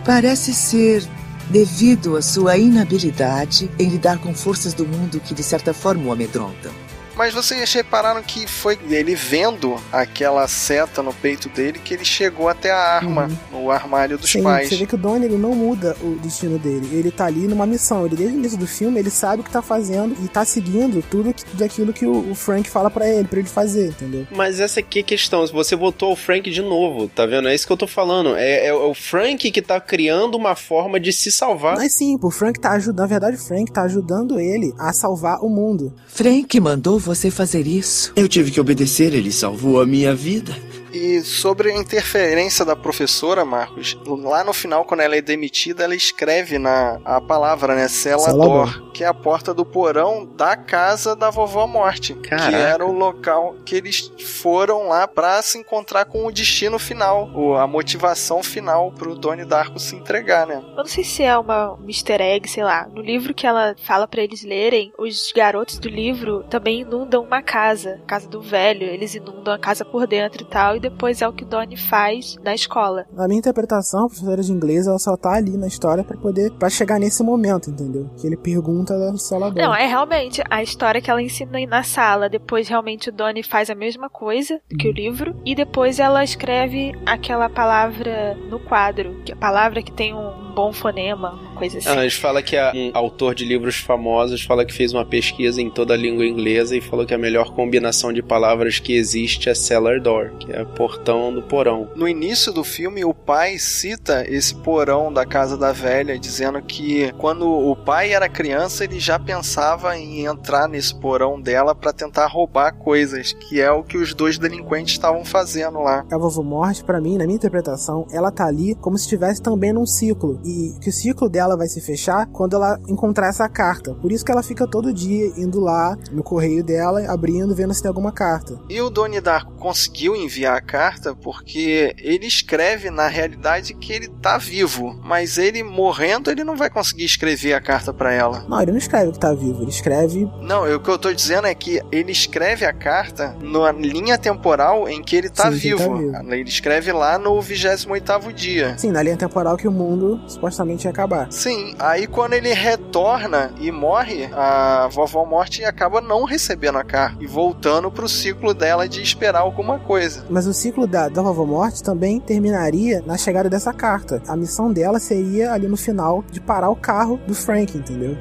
parece 0.05 0.53
ser 0.53 1.03
devido 1.49 2.15
à 2.15 2.21
sua 2.21 2.57
inabilidade 2.57 3.69
em 3.79 3.89
lidar 3.89 4.19
com 4.19 4.33
forças 4.33 4.73
do 4.73 4.85
mundo 4.85 5.19
que 5.19 5.33
de 5.33 5.43
certa 5.43 5.73
forma 5.73 6.05
o 6.05 6.11
amedrontam. 6.11 6.88
Mas 7.19 7.33
vocês 7.33 7.73
repararam 7.73 8.23
que 8.23 8.47
foi 8.47 8.79
ele 8.89 9.13
vendo 9.13 9.75
aquela 9.91 10.47
seta 10.47 11.03
no 11.03 11.13
peito 11.13 11.49
dele 11.49 11.77
que 11.77 11.93
ele 11.93 12.05
chegou 12.05 12.47
até 12.47 12.71
a 12.71 12.77
arma 12.77 13.29
no 13.51 13.69
armário 13.69 14.17
dos 14.17 14.31
Sim, 14.31 14.41
pais. 14.41 14.69
você 14.69 14.77
vê 14.77 14.85
que 14.85 14.95
o 14.95 14.97
Donnie 14.97 15.25
ele 15.25 15.37
não 15.37 15.53
muda 15.53 15.97
o 16.01 16.15
destino 16.15 16.57
dele. 16.57 16.87
Ele 16.93 17.11
tá 17.11 17.25
ali 17.25 17.45
numa 17.45 17.65
missão. 17.65 18.05
Ele, 18.05 18.15
desde 18.15 18.37
o 18.37 18.39
início 18.39 18.57
do 18.57 18.65
filme, 18.65 18.97
ele 18.97 19.09
sabe 19.09 19.41
o 19.41 19.43
que 19.43 19.51
tá 19.51 19.61
fazendo 19.61 20.15
e 20.23 20.29
tá 20.29 20.45
seguindo 20.45 21.03
tudo 21.11 21.33
que, 21.33 21.43
daquilo 21.57 21.91
que 21.91 22.05
o, 22.05 22.31
o 22.31 22.33
Frank 22.33 22.69
fala 22.69 22.89
pra 22.89 23.05
ele, 23.05 23.27
pra 23.27 23.39
ele 23.39 23.49
fazer, 23.49 23.89
entendeu? 23.89 24.25
Mas 24.31 24.61
essa 24.61 24.79
aqui 24.79 24.99
é 24.99 25.01
a 25.01 25.05
questão. 25.05 25.45
Você 25.47 25.75
voltou 25.75 26.11
ao 26.11 26.15
Frank 26.15 26.49
de 26.49 26.61
novo, 26.61 27.09
tá 27.09 27.25
vendo? 27.25 27.49
É 27.49 27.53
isso 27.53 27.67
que 27.67 27.73
eu 27.73 27.77
tô 27.77 27.85
falando. 27.85 28.37
É, 28.37 28.67
é 28.67 28.73
o 28.73 28.93
Frank 28.93 29.51
que 29.51 29.61
tá 29.61 29.81
criando 29.81 30.35
uma 30.35 30.55
forma 30.55 30.97
de 30.97 31.11
se 31.11 31.33
salvar. 31.33 31.75
Mas 31.75 31.97
sim, 31.97 32.17
o 32.21 32.31
Frank 32.31 32.57
tá 32.57 32.71
ajudando. 32.71 32.99
Na 32.99 33.07
verdade, 33.07 33.35
o 33.35 33.39
Frank 33.39 33.69
tá 33.73 33.81
ajudando 33.81 34.39
ele 34.39 34.73
a 34.79 34.93
salvar 34.93 35.43
o 35.43 35.49
mundo. 35.49 35.93
Frank 36.07 36.57
mandou 36.61 36.97
você 37.09 37.31
fazer 37.31 37.65
isso. 37.65 38.13
Eu 38.15 38.27
tive 38.27 38.51
que 38.51 38.61
obedecer, 38.61 39.15
ele 39.15 39.31
salvou 39.31 39.81
a 39.81 39.85
minha 39.85 40.13
vida. 40.13 40.55
E 40.91 41.21
sobre 41.21 41.71
a 41.71 41.75
interferência 41.77 42.65
da 42.65 42.75
professora, 42.75 43.45
Marcos, 43.45 43.97
lá 44.05 44.43
no 44.43 44.53
final, 44.53 44.85
quando 44.85 45.01
ela 45.01 45.15
é 45.15 45.21
demitida, 45.21 45.83
ela 45.83 45.95
escreve 45.95 46.57
na 46.57 46.99
a 47.05 47.21
palavra, 47.21 47.75
né? 47.75 47.87
Celador, 47.87 48.91
que 48.91 49.03
é 49.03 49.07
a 49.07 49.13
porta 49.13 49.53
do 49.53 49.65
porão 49.65 50.25
da 50.25 50.55
casa 50.57 51.15
da 51.15 51.29
vovó 51.29 51.67
Morte. 51.67 52.13
Que 52.15 52.29
Caraca. 52.29 52.57
era 52.57 52.85
o 52.85 52.91
local 52.91 53.55
que 53.65 53.75
eles 53.75 54.11
foram 54.41 54.87
lá 54.87 55.07
pra 55.07 55.41
se 55.41 55.57
encontrar 55.57 56.05
com 56.05 56.25
o 56.25 56.31
destino 56.31 56.79
final, 56.79 57.29
o- 57.33 57.55
a 57.55 57.67
motivação 57.67 58.41
final 58.41 58.91
pro 58.91 59.15
Donnie 59.15 59.45
Darko 59.45 59.79
se 59.79 59.95
entregar, 59.95 60.47
né? 60.47 60.61
Eu 60.71 60.77
não 60.77 60.85
sei 60.85 61.03
se 61.03 61.23
é 61.23 61.37
uma 61.37 61.73
um 61.73 61.87
easter 61.87 62.19
egg, 62.21 62.47
sei 62.49 62.63
lá. 62.63 62.87
No 62.93 63.01
livro 63.01 63.33
que 63.33 63.45
ela 63.45 63.75
fala 63.83 64.07
pra 64.07 64.21
eles 64.23 64.43
lerem, 64.43 64.91
os 64.97 65.31
garotos 65.35 65.77
do 65.77 65.87
livro 65.89 66.43
também 66.49 66.81
inundam 66.81 67.23
uma 67.23 67.41
casa, 67.41 67.99
a 68.03 68.05
casa 68.07 68.27
do 68.27 68.41
velho. 68.41 68.83
Eles 68.83 69.13
inundam 69.15 69.53
a 69.53 69.59
casa 69.59 69.85
por 69.85 70.07
dentro 70.07 70.43
e 70.43 70.45
tal, 70.45 70.75
e 70.79 70.81
depois 70.81 71.21
é 71.21 71.27
o 71.27 71.33
que 71.33 71.43
Donnie 71.43 71.77
faz 71.77 72.37
na 72.43 72.55
escola. 72.55 73.05
Na 73.11 73.27
minha 73.27 73.39
interpretação, 73.39 74.05
a 74.05 74.07
professora 74.07 74.41
de 74.41 74.51
inglês, 74.51 74.87
ela 74.87 74.97
só 74.97 75.15
tá 75.17 75.33
ali 75.33 75.57
na 75.57 75.67
história 75.67 76.03
pra 76.03 76.17
poder, 76.17 76.51
para 76.53 76.69
chegar 76.69 76.97
nesse 76.99 77.21
momento, 77.21 77.69
entendeu? 77.69 78.09
Que 78.17 78.25
ele 78.25 78.37
pergunta 78.37 78.97
da 78.97 79.17
celador. 79.17 79.61
Não, 79.61 79.75
é 79.75 79.85
realmente 79.85 80.41
a 80.49 80.63
história 80.63 81.01
que 81.01 81.11
ela 81.11 81.21
ensina 81.21 81.57
aí 81.57 81.65
na 81.65 81.83
sala. 81.83 82.29
Depois, 82.29 82.69
realmente, 82.69 83.09
o 83.09 83.11
Donnie 83.11 83.43
faz 83.43 83.69
a 83.69 83.75
mesma 83.75 84.09
coisa 84.09 84.61
que 84.79 84.87
o 84.87 84.91
livro. 84.91 85.35
E 85.45 85.53
depois 85.53 85.99
ela 85.99 86.23
escreve 86.23 86.93
aquela 87.05 87.49
palavra 87.49 88.35
no 88.49 88.59
quadro. 88.59 89.21
Que 89.25 89.33
é 89.33 89.35
a 89.35 89.37
palavra 89.37 89.81
que 89.81 89.91
tem 89.91 90.13
um 90.13 90.48
bom 90.49 90.73
fonema, 90.73 91.31
uma 91.31 91.55
coisa 91.55 91.77
assim. 91.77 91.89
Ah, 91.89 92.01
eles 92.01 92.15
falam 92.15 92.41
que 92.41 92.55
é 92.55 92.71
um 92.73 92.91
autor 92.93 93.33
de 93.35 93.45
livros 93.45 93.77
famosos 93.77 94.43
fala 94.49 94.65
que 94.65 94.73
fez 94.73 94.93
uma 94.93 95.05
pesquisa 95.05 95.61
em 95.61 95.69
toda 95.69 95.93
a 95.93 95.97
língua 95.97 96.25
inglesa 96.25 96.75
e 96.75 96.81
falou 96.81 97.05
que 97.05 97.13
a 97.13 97.17
melhor 97.17 97.51
combinação 97.53 98.11
de 98.11 98.21
palavras 98.21 98.79
que 98.79 98.93
existe 98.93 99.49
é 99.49 99.53
cellar 99.53 100.01
door, 100.01 100.31
que 100.39 100.51
é 100.51 100.63
portão 100.63 101.33
do 101.33 101.41
porão. 101.41 101.89
No 101.95 102.07
início 102.07 102.51
do 102.51 102.63
filme, 102.63 103.05
o 103.05 103.13
pai 103.13 103.59
cita 103.59 104.25
esse 104.27 104.55
porão 104.55 105.11
da 105.13 105.25
casa 105.25 105.57
da 105.57 105.71
velha, 105.71 106.17
dizendo 106.17 106.61
que 106.61 107.11
quando 107.13 107.47
o 107.47 107.75
pai 107.75 108.11
era 108.13 108.27
criança, 108.27 108.83
ele 108.83 108.99
já 108.99 109.19
pensava 109.19 109.97
em 109.97 110.25
entrar 110.25 110.67
nesse 110.67 110.95
porão 110.99 111.39
dela 111.39 111.75
pra 111.75 111.93
tentar 111.93 112.27
roubar 112.27 112.73
coisas, 112.73 113.33
que 113.33 113.61
é 113.61 113.71
o 113.71 113.83
que 113.83 113.97
os 113.97 114.13
dois 114.13 114.37
delinquentes 114.37 114.93
estavam 114.93 115.23
fazendo 115.23 115.79
lá. 115.79 116.05
A 116.11 116.17
vovó 116.17 116.41
Morte, 116.41 116.83
pra 116.83 116.99
mim, 116.99 117.17
na 117.17 117.25
minha 117.25 117.35
interpretação, 117.35 118.07
ela 118.11 118.31
tá 118.31 118.45
ali 118.47 118.75
como 118.75 118.97
se 118.97 119.03
estivesse 119.03 119.41
também 119.41 119.73
num 119.73 119.85
ciclo. 119.85 120.39
E 120.49 120.79
que 120.79 120.89
o 120.89 120.93
ciclo 120.93 121.29
dela 121.29 121.55
vai 121.55 121.67
se 121.67 121.79
fechar 121.79 122.25
quando 122.27 122.55
ela 122.55 122.79
encontrar 122.87 123.27
essa 123.27 123.47
carta. 123.47 123.93
Por 123.95 124.11
isso 124.11 124.25
que 124.25 124.31
ela 124.31 124.41
fica 124.41 124.65
todo 124.67 124.91
dia 124.91 125.27
indo 125.37 125.59
lá 125.59 125.95
no 126.11 126.23
correio 126.23 126.63
dela, 126.63 127.05
abrindo, 127.11 127.53
vendo 127.55 127.73
se 127.73 127.81
tem 127.81 127.89
alguma 127.89 128.11
carta. 128.11 128.59
E 128.69 128.81
o 128.81 128.89
Donnie 128.89 129.21
Darko 129.21 129.53
conseguiu 129.53 130.15
enviar 130.15 130.57
a 130.57 130.61
carta 130.61 131.15
porque 131.15 131.93
ele 131.99 132.25
escreve 132.25 132.89
na 132.89 133.07
realidade 133.07 133.73
que 133.73 133.93
ele 133.93 134.07
tá 134.07 134.37
vivo, 134.37 134.99
mas 135.03 135.37
ele 135.37 135.61
morrendo, 135.63 136.31
ele 136.31 136.43
não 136.43 136.55
vai 136.55 136.69
conseguir 136.69 137.05
escrever 137.05 137.53
a 137.53 137.61
carta 137.61 137.93
pra 137.93 138.11
ela. 138.11 138.45
Não, 138.47 138.61
ele 138.61 138.71
não 138.71 138.77
escreve 138.77 139.11
que 139.11 139.19
tá 139.19 139.33
vivo, 139.33 139.61
ele 139.61 139.69
escreve. 139.69 140.27
Não, 140.41 140.63
o 140.73 140.79
que 140.79 140.89
eu 140.89 140.97
tô 140.97 141.13
dizendo 141.13 141.45
é 141.47 141.53
que 141.53 141.81
ele 141.91 142.11
escreve 142.11 142.65
a 142.65 142.73
carta 142.73 143.35
na 143.41 143.71
linha 143.71 144.17
temporal 144.17 144.87
em 144.89 145.03
que 145.03 145.15
ele 145.15 145.29
tá, 145.29 145.51
Sim, 145.51 145.59
que 145.59 145.67
ele 145.67 145.75
vivo. 145.77 146.11
tá 146.11 146.19
vivo. 146.21 146.33
Ele 146.33 146.49
escreve 146.49 146.91
lá 146.91 147.17
no 147.19 147.37
28º 147.37 148.33
dia. 148.33 148.77
Sim, 148.77 148.91
na 148.91 149.01
linha 149.03 149.17
temporal 149.17 149.57
que 149.57 149.67
o 149.67 149.71
mundo 149.71 150.19
supostamente 150.29 150.85
ia 150.85 150.91
acabar. 150.91 151.31
Sim, 151.31 151.75
aí 151.79 152.07
quando 152.07 152.33
ele 152.33 152.53
retorna 152.53 153.51
e 153.59 153.71
morre, 153.71 154.29
a 154.33 154.87
vovó 154.91 155.25
morte 155.25 155.63
acaba 155.63 156.01
não 156.01 156.23
recebendo 156.23 156.77
a 156.77 156.83
carta 156.83 157.17
e 157.19 157.27
voltando 157.27 157.91
pro 157.91 158.07
ciclo 158.07 158.53
dela 158.53 158.87
de 158.87 159.01
esperar 159.01 159.41
alguma 159.41 159.79
coisa. 159.79 160.25
Mas 160.29 160.47
o 160.47 160.53
ciclo 160.53 160.87
da, 160.87 161.09
da 161.09 161.21
vovó 161.21 161.45
Morte 161.45 161.83
também 161.83 162.19
terminaria 162.19 163.01
na 163.05 163.17
chegada 163.17 163.49
dessa 163.49 163.73
carta. 163.73 164.21
A 164.27 164.35
missão 164.35 164.71
dela 164.71 164.99
seria 164.99 165.51
ali 165.51 165.67
no 165.67 165.77
final 165.77 166.23
de 166.31 166.39
parar 166.39 166.69
o 166.69 166.75
carro 166.75 167.19
do 167.27 167.33
Frank, 167.33 167.77
entendeu? 167.77 168.15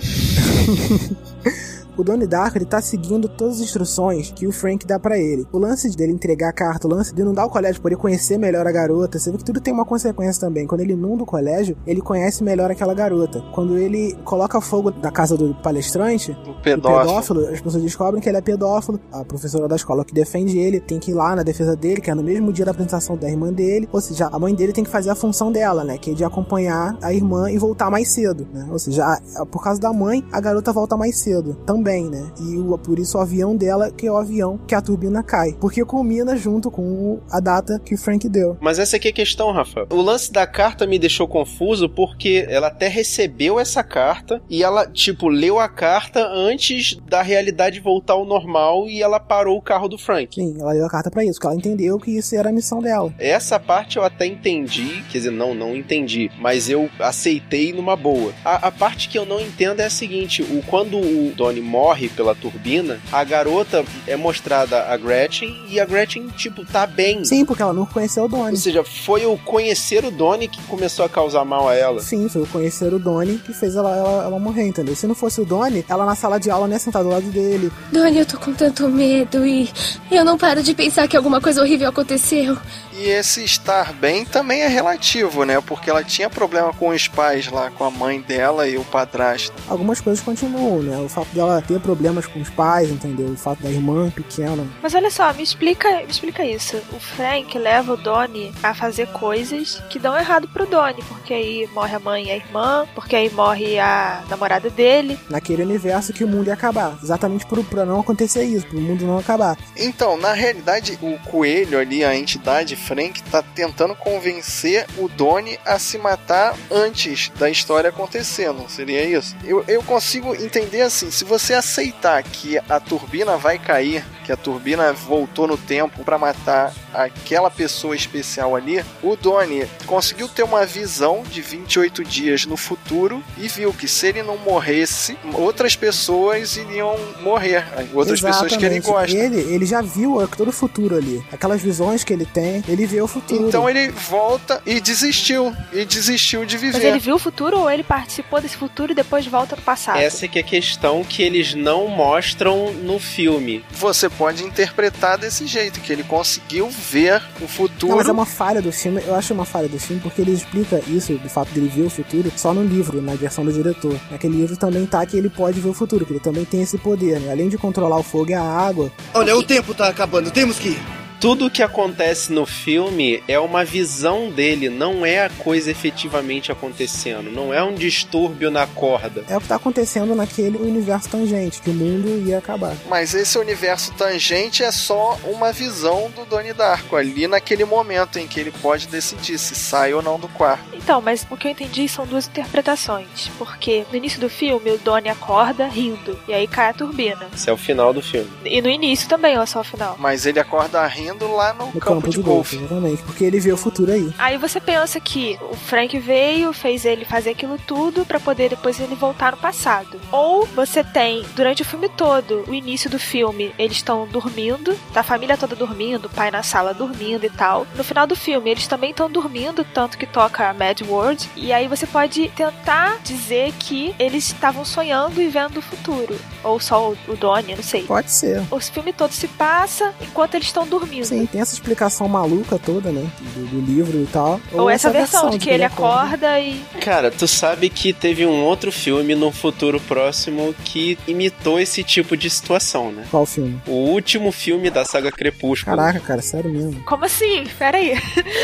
o 2.00 2.04
Donnie 2.04 2.26
Darko 2.26 2.58
ele 2.58 2.64
tá 2.64 2.80
seguindo 2.80 3.28
todas 3.28 3.56
as 3.56 3.60
instruções 3.60 4.30
que 4.30 4.46
o 4.46 4.52
Frank 4.52 4.86
dá 4.86 4.98
pra 4.98 5.18
ele. 5.18 5.46
O 5.52 5.58
lance 5.58 5.88
dele 5.96 6.12
entregar 6.12 6.48
a 6.48 6.52
carta, 6.52 6.86
o 6.86 6.90
lance 6.90 7.14
de 7.14 7.22
não 7.22 7.32
dar 7.34 7.46
o 7.46 7.50
colégio, 7.50 7.80
poder 7.80 7.96
conhecer 7.96 8.38
melhor 8.38 8.66
a 8.66 8.72
garota, 8.72 9.18
você 9.18 9.30
vê 9.30 9.38
que 9.38 9.44
tudo 9.44 9.60
tem 9.60 9.72
uma 9.72 9.84
consequência 9.84 10.40
também. 10.40 10.66
Quando 10.66 10.80
ele 10.80 10.92
inunda 10.92 11.22
o 11.22 11.26
colégio, 11.26 11.76
ele 11.86 12.00
conhece 12.00 12.42
melhor 12.42 12.70
aquela 12.70 12.94
garota. 12.94 13.42
Quando 13.52 13.76
ele 13.76 14.16
coloca 14.24 14.60
fogo 14.60 14.92
na 15.02 15.10
casa 15.10 15.36
do 15.36 15.54
palestrante, 15.54 16.32
do 16.32 16.54
pedófilo. 16.62 17.00
pedófilo, 17.00 17.46
as 17.48 17.60
pessoas 17.60 17.82
descobrem 17.82 18.22
que 18.22 18.28
ele 18.28 18.38
é 18.38 18.40
pedófilo. 18.40 19.00
A 19.12 19.24
professora 19.24 19.68
da 19.68 19.76
escola 19.76 20.04
que 20.04 20.14
defende 20.14 20.58
ele 20.58 20.80
tem 20.80 20.98
que 20.98 21.10
ir 21.10 21.14
lá 21.14 21.36
na 21.36 21.42
defesa 21.42 21.76
dele, 21.76 22.00
que 22.00 22.10
é 22.10 22.14
no 22.14 22.22
mesmo 22.22 22.52
dia 22.52 22.64
da 22.64 22.70
apresentação 22.70 23.16
da 23.16 23.28
irmã 23.28 23.52
dele. 23.52 23.88
Ou 23.92 24.00
seja, 24.00 24.28
a 24.32 24.38
mãe 24.38 24.54
dele 24.54 24.72
tem 24.72 24.84
que 24.84 24.90
fazer 24.90 25.10
a 25.10 25.14
função 25.14 25.52
dela, 25.52 25.84
né? 25.84 25.98
Que 25.98 26.12
é 26.12 26.14
de 26.14 26.24
acompanhar 26.24 26.96
a 27.02 27.12
irmã 27.12 27.50
e 27.50 27.58
voltar 27.58 27.90
mais 27.90 28.08
cedo, 28.08 28.46
né? 28.52 28.66
Ou 28.70 28.78
seja, 28.78 29.20
por 29.50 29.62
causa 29.62 29.80
da 29.80 29.92
mãe, 29.92 30.24
a 30.32 30.40
garota 30.40 30.72
volta 30.72 30.96
mais 30.96 31.18
cedo 31.18 31.54
também, 31.66 31.89
né? 31.98 32.30
E 32.40 32.56
o- 32.56 32.78
por 32.78 32.98
isso 32.98 33.18
o 33.18 33.20
avião 33.20 33.56
dela, 33.56 33.90
que 33.90 34.06
é 34.06 34.12
o 34.12 34.16
avião 34.16 34.58
que 34.66 34.74
a 34.74 34.80
turbina 34.80 35.22
cai. 35.22 35.54
Porque 35.60 35.84
combina 35.84 36.36
junto 36.36 36.70
com 36.70 37.18
a 37.30 37.40
data 37.40 37.80
que 37.84 37.94
o 37.94 37.98
Frank 37.98 38.28
deu. 38.28 38.56
Mas 38.60 38.78
essa 38.78 38.96
aqui 38.96 39.08
é 39.08 39.10
a 39.10 39.14
questão, 39.14 39.50
Rafa. 39.52 39.86
O 39.90 40.00
lance 40.00 40.32
da 40.32 40.46
carta 40.46 40.86
me 40.86 40.98
deixou 40.98 41.26
confuso 41.26 41.88
porque 41.88 42.46
ela 42.48 42.68
até 42.68 42.88
recebeu 42.88 43.58
essa 43.58 43.82
carta 43.82 44.40
e 44.48 44.62
ela, 44.62 44.86
tipo, 44.86 45.28
leu 45.28 45.58
a 45.58 45.68
carta 45.68 46.26
antes 46.26 46.96
da 47.08 47.22
realidade 47.22 47.80
voltar 47.80 48.14
ao 48.14 48.24
normal 48.24 48.88
e 48.88 49.02
ela 49.02 49.18
parou 49.18 49.58
o 49.58 49.62
carro 49.62 49.88
do 49.88 49.98
Frank. 49.98 50.34
Sim, 50.34 50.56
ela 50.60 50.72
deu 50.74 50.86
a 50.86 50.90
carta 50.90 51.10
pra 51.10 51.24
isso, 51.24 51.34
porque 51.34 51.46
ela 51.46 51.56
entendeu 51.56 51.98
que 51.98 52.10
isso 52.16 52.34
era 52.36 52.50
a 52.50 52.52
missão 52.52 52.80
dela. 52.80 53.12
Essa 53.18 53.58
parte 53.58 53.96
eu 53.96 54.04
até 54.04 54.26
entendi, 54.26 55.02
quer 55.10 55.18
dizer, 55.18 55.30
não, 55.30 55.54
não 55.54 55.74
entendi, 55.76 56.30
mas 56.40 56.68
eu 56.68 56.88
aceitei 56.98 57.72
numa 57.72 57.96
boa. 57.96 58.32
A, 58.44 58.68
a 58.68 58.70
parte 58.70 59.08
que 59.08 59.18
eu 59.18 59.26
não 59.26 59.40
entendo 59.40 59.80
é 59.80 59.84
a 59.86 59.90
seguinte: 59.90 60.42
o, 60.42 60.62
quando 60.66 60.96
o 60.98 61.32
Donnie 61.36 61.62
morre 61.62 61.79
pela 62.16 62.34
turbina, 62.34 63.00
a 63.12 63.24
garota 63.24 63.84
é 64.06 64.16
mostrada 64.16 64.84
a 64.84 64.96
Gretchen 64.96 65.64
e 65.68 65.80
a 65.80 65.84
Gretchen, 65.84 66.28
tipo, 66.28 66.64
tá 66.64 66.86
bem. 66.86 67.24
Sim, 67.24 67.44
porque 67.44 67.62
ela 67.62 67.72
não 67.72 67.86
conheceu 67.86 68.24
o 68.24 68.28
Donnie. 68.28 68.52
Ou 68.52 68.56
seja, 68.56 68.84
foi 68.84 69.26
o 69.26 69.36
conhecer 69.38 70.04
o 70.04 70.10
Donnie 70.10 70.48
que 70.48 70.62
começou 70.64 71.04
a 71.04 71.08
causar 71.08 71.44
mal 71.44 71.68
a 71.68 71.74
ela. 71.74 72.00
Sim, 72.00 72.28
foi 72.28 72.42
o 72.42 72.46
conhecer 72.46 72.92
o 72.92 72.98
Donnie 72.98 73.38
que 73.38 73.52
fez 73.52 73.76
ela, 73.76 73.96
ela, 73.96 74.24
ela 74.24 74.38
morrer, 74.38 74.66
entendeu? 74.66 74.94
Se 74.94 75.06
não 75.06 75.14
fosse 75.14 75.40
o 75.40 75.44
Donnie, 75.44 75.84
ela 75.88 76.04
na 76.04 76.14
sala 76.14 76.38
de 76.38 76.50
aula 76.50 76.66
não 76.66 76.74
ia 76.74 76.78
sentar 76.78 77.02
do 77.02 77.08
lado 77.08 77.26
dele. 77.30 77.72
Donnie, 77.92 78.18
eu 78.18 78.26
tô 78.26 78.38
com 78.38 78.52
tanto 78.52 78.88
medo 78.88 79.46
e 79.46 79.70
eu 80.10 80.24
não 80.24 80.36
paro 80.36 80.62
de 80.62 80.74
pensar 80.74 81.08
que 81.08 81.16
alguma 81.16 81.40
coisa 81.40 81.62
horrível 81.62 81.88
aconteceu. 81.88 82.56
E 82.92 83.08
esse 83.08 83.42
estar 83.42 83.94
bem 83.94 84.24
também 84.24 84.60
é 84.60 84.68
relativo, 84.68 85.44
né? 85.44 85.60
Porque 85.60 85.88
ela 85.88 86.04
tinha 86.04 86.28
problema 86.28 86.72
com 86.74 86.88
os 86.88 87.08
pais 87.08 87.50
lá, 87.50 87.70
com 87.70 87.84
a 87.84 87.90
mãe 87.90 88.20
dela 88.20 88.68
e 88.68 88.76
o 88.76 88.84
padrasto. 88.84 89.54
Algumas 89.68 90.00
coisas 90.00 90.22
continuam, 90.22 90.82
né? 90.82 90.98
O 90.98 91.08
fato 91.08 91.28
dela 91.34 91.59
ter 91.60 91.80
problemas 91.80 92.26
com 92.26 92.40
os 92.40 92.50
pais, 92.50 92.90
entendeu? 92.90 93.26
O 93.26 93.36
fato 93.36 93.62
da 93.62 93.70
irmã 93.70 94.10
pequena. 94.10 94.66
Mas 94.82 94.94
olha 94.94 95.10
só, 95.10 95.32
me 95.32 95.42
explica, 95.42 95.88
me 95.98 96.10
explica 96.10 96.44
isso. 96.44 96.76
O 96.92 97.00
Frank 97.00 97.56
leva 97.58 97.92
o 97.92 97.96
Donnie 97.96 98.52
a 98.62 98.74
fazer 98.74 99.08
coisas 99.08 99.82
que 99.90 99.98
dão 99.98 100.16
errado 100.16 100.48
pro 100.48 100.66
Donnie, 100.66 101.02
porque 101.08 101.34
aí 101.34 101.68
morre 101.72 101.94
a 101.94 102.00
mãe 102.00 102.26
e 102.26 102.30
a 102.30 102.36
irmã, 102.36 102.86
porque 102.94 103.16
aí 103.16 103.30
morre 103.30 103.78
a 103.78 104.22
namorada 104.28 104.70
dele. 104.70 105.18
Naquele 105.28 105.62
universo 105.62 106.12
que 106.12 106.24
o 106.24 106.28
mundo 106.28 106.48
ia 106.48 106.54
acabar. 106.54 106.98
Exatamente 107.02 107.46
por, 107.46 107.62
pra 107.64 107.84
não 107.84 108.00
acontecer 108.00 108.44
isso, 108.44 108.66
pro 108.66 108.80
mundo 108.80 109.04
não 109.04 109.18
acabar. 109.18 109.56
Então, 109.76 110.16
na 110.16 110.32
realidade, 110.32 110.98
o 111.02 111.18
coelho 111.30 111.78
ali, 111.78 112.04
a 112.04 112.16
entidade 112.16 112.76
Frank, 112.76 113.22
tá 113.24 113.42
tentando 113.42 113.94
convencer 113.94 114.86
o 114.98 115.08
Donnie 115.08 115.58
a 115.64 115.78
se 115.78 115.98
matar 115.98 116.54
antes 116.70 117.30
da 117.38 117.50
história 117.50 117.90
acontecer, 117.90 118.52
não 118.52 118.68
seria 118.68 119.04
isso? 119.04 119.36
Eu, 119.44 119.64
eu 119.66 119.82
consigo 119.82 120.34
entender 120.34 120.82
assim, 120.82 121.10
se 121.10 121.24
você 121.24 121.49
aceitar 121.54 122.22
que 122.22 122.58
a 122.68 122.80
turbina 122.80 123.36
vai 123.36 123.58
cair, 123.58 124.04
que 124.24 124.32
a 124.32 124.36
turbina 124.36 124.92
voltou 124.92 125.46
no 125.46 125.56
tempo 125.56 126.04
pra 126.04 126.18
matar 126.18 126.72
aquela 126.92 127.50
pessoa 127.50 127.94
especial 127.94 128.54
ali, 128.54 128.84
o 129.02 129.16
Donnie 129.16 129.66
conseguiu 129.86 130.28
ter 130.28 130.42
uma 130.42 130.64
visão 130.66 131.22
de 131.22 131.40
28 131.40 132.04
dias 132.04 132.46
no 132.46 132.56
futuro 132.56 133.22
e 133.38 133.48
viu 133.48 133.72
que 133.72 133.88
se 133.88 134.08
ele 134.08 134.22
não 134.22 134.36
morresse, 134.36 135.16
outras 135.34 135.76
pessoas 135.76 136.56
iriam 136.56 136.96
morrer, 137.22 137.64
outras 137.92 138.20
pessoas 138.20 138.56
que 138.56 138.64
ele 138.64 138.76
Exatamente. 138.76 139.12
gosta. 139.12 139.16
Ele, 139.16 139.54
ele 139.54 139.66
já 139.66 139.82
viu 139.82 140.26
todo 140.36 140.48
o 140.48 140.52
futuro 140.52 140.96
ali. 140.96 141.22
Aquelas 141.32 141.60
visões 141.60 142.04
que 142.04 142.12
ele 142.12 142.26
tem, 142.26 142.62
ele 142.68 142.86
vê 142.86 143.00
o 143.00 143.06
futuro. 143.06 143.48
Então 143.48 143.68
ele 143.68 143.90
volta 143.90 144.62
e 144.66 144.80
desistiu. 144.80 145.54
E 145.72 145.84
desistiu 145.84 146.44
de 146.44 146.56
viver. 146.56 146.78
Mas 146.78 146.84
ele 146.84 146.98
viu 146.98 147.16
o 147.16 147.18
futuro 147.18 147.60
ou 147.60 147.70
ele 147.70 147.82
participou 147.82 148.40
desse 148.40 148.56
futuro 148.56 148.92
e 148.92 148.94
depois 148.94 149.26
volta 149.26 149.56
no 149.56 149.62
passado? 149.62 149.98
Essa 149.98 150.24
é 150.24 150.28
que 150.28 150.38
é 150.38 150.42
a 150.42 150.44
questão 150.44 151.04
que 151.04 151.22
eles 151.40 151.54
não 151.54 151.88
mostram 151.88 152.72
no 152.72 152.98
filme. 152.98 153.64
Você 153.72 154.10
pode 154.10 154.44
interpretar 154.44 155.16
desse 155.16 155.46
jeito, 155.46 155.80
que 155.80 155.90
ele 155.90 156.04
conseguiu 156.04 156.68
ver 156.68 157.22
o 157.40 157.48
futuro. 157.48 157.92
Não, 157.92 157.96
mas 157.96 158.08
é 158.08 158.12
uma 158.12 158.26
falha 158.26 158.60
do 158.60 158.70
filme, 158.70 159.02
eu 159.06 159.14
acho 159.14 159.32
uma 159.32 159.46
falha 159.46 159.68
do 159.68 159.78
filme, 159.78 160.02
porque 160.02 160.20
ele 160.20 160.32
explica 160.32 160.82
isso, 160.86 161.14
do 161.14 161.28
fato 161.30 161.50
dele 161.52 161.68
ver 161.74 161.86
o 161.86 161.90
futuro, 161.90 162.30
só 162.36 162.52
no 162.52 162.62
livro, 162.62 163.00
na 163.00 163.14
versão 163.14 163.44
do 163.44 163.52
diretor. 163.52 163.98
Naquele 164.10 164.36
livro 164.36 164.56
também 164.56 164.84
tá 164.84 165.04
que 165.06 165.16
ele 165.16 165.30
pode 165.30 165.58
ver 165.60 165.70
o 165.70 165.74
futuro, 165.74 166.04
que 166.04 166.12
ele 166.12 166.20
também 166.20 166.44
tem 166.44 166.60
esse 166.60 166.76
poder, 166.76 167.18
né? 167.20 167.32
Além 167.32 167.48
de 167.48 167.56
controlar 167.56 167.96
o 167.96 168.02
fogo 168.02 168.30
e 168.30 168.34
a 168.34 168.42
água. 168.42 168.92
Olha, 169.14 169.34
o 169.34 169.42
tempo 169.42 169.72
tá 169.72 169.88
acabando, 169.88 170.30
temos 170.30 170.58
que 170.58 170.68
ir. 170.68 170.99
Tudo 171.20 171.50
que 171.50 171.62
acontece 171.62 172.32
no 172.32 172.46
filme 172.46 173.22
é 173.28 173.38
uma 173.38 173.62
visão 173.62 174.30
dele, 174.30 174.70
não 174.70 175.04
é 175.04 175.26
a 175.26 175.28
coisa 175.28 175.70
efetivamente 175.70 176.50
acontecendo. 176.50 177.30
Não 177.30 177.52
é 177.52 177.62
um 177.62 177.74
distúrbio 177.74 178.50
na 178.50 178.66
corda. 178.66 179.22
É 179.28 179.36
o 179.36 179.40
que 179.40 179.46
tá 179.46 179.56
acontecendo 179.56 180.14
naquele 180.14 180.56
universo 180.56 181.10
tangente, 181.10 181.60
que 181.60 181.68
o 181.68 181.74
mundo 181.74 182.26
ia 182.26 182.38
acabar. 182.38 182.74
Mas 182.88 183.12
esse 183.12 183.36
universo 183.36 183.92
tangente 183.98 184.62
é 184.62 184.72
só 184.72 185.18
uma 185.24 185.52
visão 185.52 186.10
do 186.16 186.24
Donnie 186.24 186.54
Darko, 186.54 186.96
ali 186.96 187.28
naquele 187.28 187.66
momento 187.66 188.18
em 188.18 188.26
que 188.26 188.40
ele 188.40 188.50
pode 188.50 188.88
decidir 188.88 189.36
se 189.36 189.54
sai 189.54 189.92
ou 189.92 190.00
não 190.00 190.18
do 190.18 190.26
quarto. 190.28 190.64
Então, 190.72 191.02
mas 191.02 191.26
o 191.30 191.36
que 191.36 191.48
eu 191.48 191.52
entendi 191.52 191.86
são 191.86 192.06
duas 192.06 192.26
interpretações. 192.26 193.30
Porque 193.36 193.84
no 193.90 193.96
início 193.98 194.18
do 194.18 194.30
filme 194.30 194.70
o 194.70 194.78
Donnie 194.78 195.10
acorda 195.10 195.68
rindo, 195.68 196.18
e 196.26 196.32
aí 196.32 196.48
cai 196.48 196.70
a 196.70 196.72
turbina. 196.72 197.28
Esse 197.34 197.50
é 197.50 197.52
o 197.52 197.58
final 197.58 197.92
do 197.92 198.00
filme. 198.00 198.30
E 198.42 198.62
no 198.62 198.70
início 198.70 199.06
também, 199.06 199.36
é 199.36 199.44
só 199.44 199.60
o 199.60 199.64
final? 199.64 199.96
Mas 199.98 200.24
ele 200.24 200.40
acorda 200.40 200.86
rindo 200.86 201.09
lá 201.18 201.52
no, 201.52 201.66
No 201.72 201.80
campo, 201.80 202.08
de 202.08 202.20
golfe. 202.20 202.56
exatamente. 202.56 203.02
Porque 203.02 203.24
ele 203.24 203.40
vê 203.40 203.52
o 203.52 203.56
futuro 203.56 203.92
aí. 203.92 204.12
Aí 204.18 204.36
você 204.38 204.60
pensa 204.60 204.98
que 205.00 205.38
o 205.50 205.54
Frank 205.56 205.98
veio, 205.98 206.52
fez 206.52 206.84
ele 206.84 207.04
fazer 207.04 207.30
aquilo 207.30 207.58
tudo 207.66 208.04
pra 208.04 208.20
poder 208.20 208.50
depois 208.50 208.78
ele 208.80 208.94
voltar 208.94 209.32
no 209.32 209.38
passado. 209.38 210.00
Ou 210.10 210.46
você 210.46 210.82
tem, 210.84 211.24
durante 211.34 211.62
o 211.62 211.64
filme 211.64 211.88
todo, 211.88 212.44
o 212.48 212.54
início 212.54 212.88
do 212.90 212.98
filme, 212.98 213.54
eles 213.58 213.76
estão 213.78 214.06
dormindo, 214.06 214.76
tá 214.92 215.00
a 215.00 215.04
família 215.04 215.36
toda 215.36 215.54
dormindo, 215.56 216.06
o 216.06 216.10
pai 216.10 216.30
na 216.30 216.42
sala 216.42 216.72
dormindo 216.74 217.24
e 217.24 217.30
tal. 217.30 217.66
No 217.74 217.84
final 217.84 218.06
do 218.06 218.16
filme, 218.16 218.50
eles 218.50 218.66
também 218.66 218.90
estão 218.90 219.10
dormindo, 219.10 219.64
tanto 219.64 219.98
que 219.98 220.06
toca 220.06 220.48
a 220.48 220.54
Mad 220.54 220.80
World. 220.82 221.28
E 221.36 221.52
aí 221.52 221.68
você 221.68 221.86
pode 221.86 222.28
tentar 222.30 222.98
dizer 223.02 223.52
que 223.58 223.94
eles 223.98 224.26
estavam 224.26 224.64
sonhando 224.64 225.20
e 225.20 225.28
vendo 225.28 225.58
o 225.58 225.62
futuro. 225.62 226.18
Ou 226.42 226.58
só 226.60 226.90
o, 226.90 226.98
o 227.08 227.16
Donnie, 227.16 227.54
não 227.56 227.62
sei. 227.62 227.82
Pode 227.84 228.10
ser. 228.10 228.42
O 228.50 228.60
filme 228.60 228.92
todo 228.92 229.12
se 229.12 229.28
passa 229.28 229.94
enquanto 230.00 230.34
eles 230.34 230.46
estão 230.46 230.66
dormindo. 230.66 230.99
Sim, 231.04 231.26
tem 231.26 231.40
essa 231.40 231.54
explicação 231.54 232.08
maluca 232.08 232.58
toda, 232.58 232.90
né? 232.90 233.08
Do, 233.20 233.46
do 233.46 233.60
livro 233.60 234.00
e 234.00 234.06
tal. 234.06 234.40
Ou, 234.52 234.68
essa, 234.68 234.90
versão, 234.90 235.30
de 235.30 235.38
que 235.38 235.50
ele 235.50 235.64
acorda 235.64 236.38
e. 236.40 236.60
Cara, 236.80 237.10
tu 237.10 237.26
sabe 237.26 237.68
que 237.68 237.92
teve 237.92 238.26
um 238.26 238.42
outro 238.42 238.70
filme 238.72 239.14
no 239.14 239.30
futuro 239.32 239.80
próximo 239.80 240.54
que 240.64 240.98
imitou 241.06 241.60
esse 241.60 241.82
tipo 241.82 242.16
de 242.16 242.28
situação, 242.28 242.92
né? 242.92 243.04
Qual 243.10 243.26
filme? 243.26 243.60
O 243.66 243.72
último 243.72 244.32
filme 244.32 244.70
da 244.70 244.84
saga 244.84 245.10
Crepúsculo. 245.10 245.76
Caraca, 245.76 246.00
cara, 246.00 246.22
sério 246.22 246.50
mesmo. 246.50 246.82
Como 246.84 247.04
assim? 247.04 247.44
Pera 247.58 247.78
aí. 247.78 247.94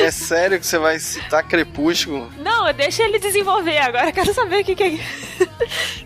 É 0.01 0.11
sério 0.11 0.59
que 0.59 0.67
você 0.67 0.79
vai 0.79 0.99
citar 0.99 1.43
Crepúsculo? 1.43 2.31
Não, 2.39 2.73
deixa 2.73 3.03
ele 3.03 3.19
desenvolver 3.19 3.79
agora. 3.79 4.13
Quero 4.13 4.33
saber 4.33 4.61
o 4.61 4.65
que, 4.65 4.75
que 4.75 4.83
é 4.83 4.89
isso. 4.89 5.49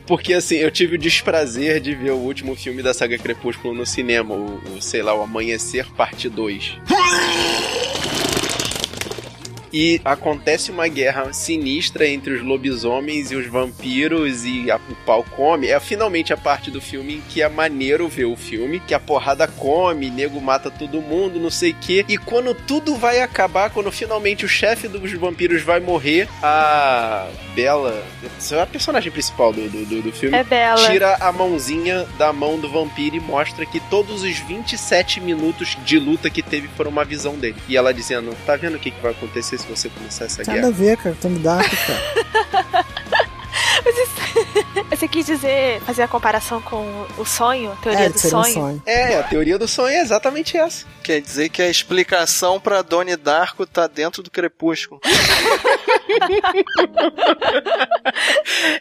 Porque 0.06 0.34
assim, 0.34 0.56
eu 0.56 0.70
tive 0.70 0.96
o 0.96 0.98
desprazer 0.98 1.80
de 1.80 1.94
ver 1.94 2.10
o 2.10 2.16
último 2.16 2.56
filme 2.56 2.82
da 2.82 2.92
saga 2.92 3.16
Crepúsculo 3.16 3.74
no 3.74 3.86
cinema, 3.86 4.34
o, 4.34 4.60
o, 4.76 4.82
sei 4.82 5.02
lá, 5.02 5.14
o 5.14 5.22
Amanhecer 5.22 5.86
Parte 5.92 6.28
2. 6.28 6.39
2. 6.48 7.89
E 9.72 10.00
acontece 10.04 10.70
uma 10.70 10.88
guerra 10.88 11.32
sinistra 11.32 12.06
entre 12.06 12.34
os 12.34 12.42
lobisomens 12.42 13.30
e 13.30 13.36
os 13.36 13.46
vampiros 13.46 14.44
e 14.44 14.70
a, 14.70 14.76
o 14.76 14.94
pau 15.06 15.24
come. 15.36 15.68
É 15.68 15.78
finalmente 15.78 16.32
a 16.32 16.36
parte 16.36 16.70
do 16.70 16.80
filme 16.80 17.16
em 17.16 17.20
que 17.28 17.42
é 17.42 17.48
maneiro 17.48 18.08
ver 18.08 18.24
o 18.24 18.36
filme, 18.36 18.80
que 18.80 18.94
a 18.94 19.00
porrada 19.00 19.46
come, 19.46 20.10
nego 20.10 20.40
mata 20.40 20.70
todo 20.70 21.00
mundo, 21.00 21.38
não 21.38 21.50
sei 21.50 21.70
o 21.70 21.76
quê. 21.76 22.04
E 22.08 22.16
quando 22.16 22.54
tudo 22.54 22.96
vai 22.96 23.20
acabar, 23.20 23.70
quando 23.70 23.92
finalmente 23.92 24.44
o 24.44 24.48
chefe 24.48 24.88
dos 24.88 25.12
vampiros 25.12 25.62
vai 25.62 25.78
morrer, 25.80 26.28
a 26.42 27.28
Bela, 27.54 28.04
é 28.52 28.60
a 28.60 28.66
personagem 28.66 29.10
principal 29.12 29.52
do, 29.52 29.68
do, 29.68 29.84
do, 29.86 30.02
do 30.02 30.12
filme, 30.12 30.36
É 30.36 30.44
Bela. 30.44 30.88
tira 30.88 31.16
a 31.20 31.32
mãozinha 31.32 32.06
da 32.18 32.32
mão 32.32 32.58
do 32.58 32.68
vampiro 32.68 33.16
e 33.16 33.20
mostra 33.20 33.64
que 33.66 33.80
todos 33.88 34.22
os 34.22 34.38
27 34.38 35.20
minutos 35.20 35.76
de 35.84 35.98
luta 35.98 36.30
que 36.30 36.42
teve 36.42 36.68
foram 36.68 36.90
uma 36.90 37.04
visão 37.04 37.36
dele. 37.36 37.56
E 37.68 37.76
ela 37.76 37.92
dizendo: 37.92 38.36
Tá 38.46 38.56
vendo 38.56 38.76
o 38.76 38.78
que, 38.78 38.90
que 38.90 39.00
vai 39.00 39.12
acontecer 39.12 39.59
se 39.60 39.66
você 39.68 39.88
começar 39.88 40.24
essa 40.26 40.42
Tem 40.44 40.54
nada 40.54 40.68
guerra? 40.68 40.68
a 40.68 40.72
ver, 40.76 40.96
cara. 40.96 41.16
Tony 41.20 41.38
Dark, 41.38 41.70
cara. 41.70 42.84
Mas 43.84 43.94
isso... 43.98 44.20
Você 44.90 45.08
quis 45.08 45.26
dizer, 45.26 45.80
fazer 45.82 46.02
a 46.02 46.08
comparação 46.08 46.60
com 46.62 47.06
o 47.18 47.24
sonho, 47.24 47.76
teoria 47.82 48.06
É, 48.06 48.08
do 48.08 48.18
seria 48.18 48.38
um 48.38 48.42
sonho? 48.44 48.54
sonho. 48.54 48.82
É, 48.86 49.18
a 49.18 49.22
teoria 49.22 49.58
do 49.58 49.66
sonho 49.66 49.94
é 49.94 50.00
exatamente 50.00 50.56
essa. 50.56 50.84
Quer 51.02 51.20
dizer 51.20 51.48
que 51.48 51.62
a 51.62 51.68
explicação 51.68 52.60
pra 52.60 52.82
Donnie 52.82 53.16
Darko 53.16 53.66
tá 53.66 53.86
dentro 53.86 54.22
do 54.22 54.30
crepúsculo. 54.30 55.00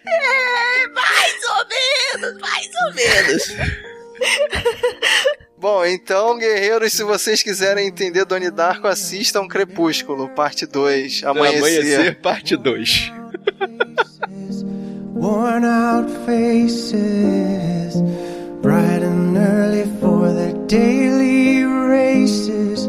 É, 0.06 0.88
mais 0.88 1.36
ou 1.50 1.66
menos, 1.70 2.42
mais 2.42 2.68
ou 2.86 2.94
menos. 2.96 3.44
Bom, 5.58 5.86
então, 5.86 6.38
guerreiros, 6.38 6.94
se 6.94 7.04
vocês 7.04 7.44
quiserem 7.44 7.88
entender 7.88 8.24
Donnie 8.24 8.50
Darko, 8.50 8.88
assistam 8.88 9.46
Crepúsculo, 9.46 10.30
parte 10.30 10.66
2, 10.66 11.26
Amanhecer. 11.26 11.60
Amanhecer, 11.60 12.22
parte 12.22 12.56
2. 12.56 13.12
Worn 15.16 15.66
out 15.66 16.10
faces, 16.26 18.02
bright 18.62 19.04
and 19.04 19.36
early 19.36 19.84
for 20.00 20.34
their 20.34 20.54
daily 20.66 21.66
races, 21.66 22.88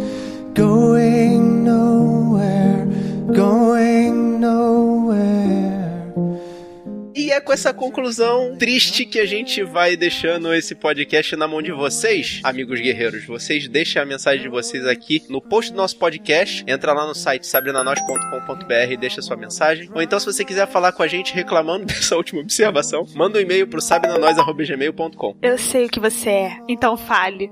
é 7.41 7.43
com 7.43 7.53
essa 7.55 7.73
conclusão 7.73 8.55
triste 8.59 9.07
que 9.07 9.19
a 9.19 9.25
gente 9.25 9.63
vai 9.63 9.97
deixando 9.97 10.53
esse 10.53 10.75
podcast 10.75 11.35
na 11.37 11.49
mão 11.49 11.63
de 11.63 11.73
vocês, 11.73 12.41
amigos 12.45 12.79
guerreiros. 12.79 13.25
Vocês 13.25 13.67
deixem 13.67 14.01
a 14.01 14.05
mensagem 14.05 14.43
de 14.43 14.49
vocês 14.49 14.87
aqui 14.87 15.25
no 15.29 15.41
post 15.41 15.73
do 15.73 15.77
nosso 15.77 15.97
podcast. 15.97 16.63
Entra 16.67 16.93
lá 16.93 17.07
no 17.07 17.15
site 17.15 17.47
sabrinanois.com.br 17.47 18.93
e 18.93 18.97
deixa 18.99 19.23
sua 19.23 19.39
mensagem. 19.39 19.89
Ou 19.95 20.03
então, 20.03 20.21
se 20.21 20.27
você 20.27 20.45
quiser 20.45 20.69
falar 20.69 20.93
com 20.93 21.03
a 21.03 21.09
gente 21.09 21.33
reclamando 21.33 21.87
dessa 21.89 22.15
última 22.15 22.43
observação, 22.43 23.07
manda 23.15 23.39
um 23.39 23.41
e-mail 23.41 23.67
pro 23.67 23.81
sabrinanois.gmail.com. 23.81 25.37
Eu 25.41 25.57
sei 25.57 25.87
o 25.87 25.89
que 25.89 25.99
você 25.99 26.29
é, 26.29 26.59
então 26.69 26.95
fale. 26.97 27.51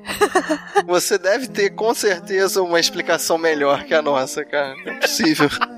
Você 0.87 1.16
deve 1.16 1.48
ter 1.48 1.70
com 1.70 1.94
certeza 1.94 2.62
uma 2.62 2.79
explicação 2.79 3.38
melhor 3.38 3.85
que 3.85 3.94
a 3.94 4.03
nossa, 4.03 4.44
cara. 4.44 4.74
Não 4.85 4.92
é 4.92 5.01
possível. 5.01 5.48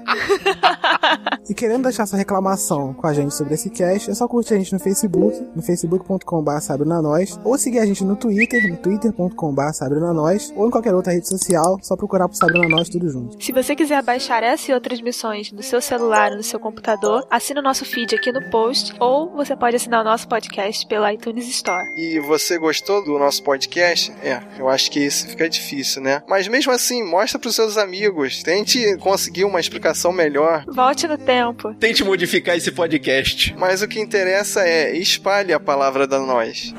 E 1.49 1.55
querendo 1.55 1.83
deixar 1.83 2.07
sua 2.07 2.19
reclamação 2.19 2.95
com 2.95 3.07
a 3.07 3.13
gente 3.13 3.35
sobre 3.35 3.55
esse 3.55 3.71
cast, 3.71 4.11
é 4.11 4.15
só 4.15 4.29
curtir 4.29 4.55
a 4.55 4.59
gente 4.59 4.73
no 4.73 4.79
Facebook, 4.79 5.37
no 5.55 5.61
facebook.com.br 5.63 6.61
sabrinanois, 6.61 7.39
ou 7.43 7.59
seguir 7.59 7.81
a 7.81 7.87
gente 7.87 8.05
no 8.05 8.15
Twitter, 8.15 8.71
no 8.71 8.77
twitter.com.br 8.77 9.73
sabrinanois, 9.73 10.53
ou 10.57 10.69
em 10.69 10.71
qualquer 10.71 10.95
outra 10.95 11.13
rede 11.13 11.29
social, 11.29 11.79
só 11.83 11.97
procurar 11.97 12.29
por 12.29 12.37
Sabrina 12.37 12.69
Nós 12.69 12.89
tudo 12.89 13.09
junto. 13.09 13.43
Se 13.43 13.53
você 13.53 13.75
quiser 13.75 14.03
baixar 14.03 14.43
essa 14.43 14.71
e 14.71 14.75
outras 14.75 15.01
missões 15.01 15.51
no 15.51 15.63
seu 15.63 15.81
celular 15.81 16.31
ou 16.31 16.37
no 16.37 16.43
seu 16.43 16.61
computador, 16.61 17.27
assina 17.31 17.61
o 17.61 17.65
nosso 17.65 17.85
feed 17.85 18.15
aqui 18.15 18.31
no 18.31 18.49
post, 18.51 18.95
ou 19.01 19.31
você 19.31 19.57
pode 19.57 19.77
assinar 19.77 20.03
o 20.03 20.05
nosso 20.05 20.29
podcast 20.29 20.87
pela 20.87 21.13
iTunes 21.13 21.49
Store. 21.49 21.85
E 21.97 22.21
você 22.21 22.59
gostou 22.59 23.05
do 23.05 23.19
nosso 23.19 23.43
podcast? 23.43 24.13
É, 24.23 24.41
eu 24.59 24.69
acho 24.69 24.91
que 24.91 25.01
isso 25.01 25.27
fica 25.27 25.49
difícil, 25.49 26.01
né? 26.01 26.23
Mas 26.29 26.47
mesmo 26.47 26.73
assim, 26.73 27.03
mostra 27.03 27.39
pros 27.39 27.55
seus 27.55 27.77
amigos. 27.77 28.43
Tente 28.43 28.97
conseguir 28.99 29.45
uma 29.45 29.59
explicação 29.59 30.00
melhor. 30.13 30.65
Volte 30.67 31.07
no 31.07 31.19
tempo. 31.19 31.75
Tente 31.75 32.03
modificar 32.03 32.57
esse 32.57 32.73
podcast. 32.73 33.55
Mas 33.59 33.83
o 33.83 33.89
que 33.89 34.01
interessa 34.01 34.63
é 34.63 34.97
espalhe 34.97 35.53
a 35.53 35.61
palavra 35.61 36.07
da 36.07 36.19
nós. 36.19 36.75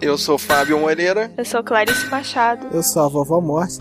Eu 0.00 0.16
sou 0.16 0.38
Fábio 0.38 0.78
Moreira. 0.78 1.30
Eu 1.36 1.44
sou 1.44 1.62
Clarice 1.62 2.06
Machado. 2.06 2.66
Eu 2.72 2.82
sou 2.82 3.04
a 3.04 3.08
Vovó 3.08 3.40
Morte. 3.40 3.78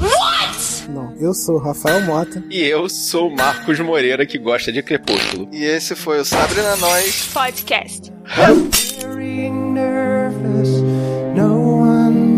Não, 0.89 1.15
eu 1.19 1.33
sou 1.33 1.55
o 1.55 1.59
Rafael 1.59 2.01
Mota. 2.01 2.43
E 2.49 2.61
eu 2.61 2.89
sou 2.89 3.29
o 3.29 3.35
Marcos 3.35 3.79
Moreira, 3.79 4.25
que 4.25 4.37
gosta 4.37 4.71
de 4.71 4.81
crepúsculo. 4.81 5.47
E 5.51 5.63
esse 5.63 5.95
foi 5.95 6.19
o 6.19 6.25
Sabrina 6.25 6.75
Nós 6.77 7.29
Podcast. 7.33 8.11
Very 8.35 9.49
nervous, 9.49 10.81
no 11.35 11.83
one 11.83 12.29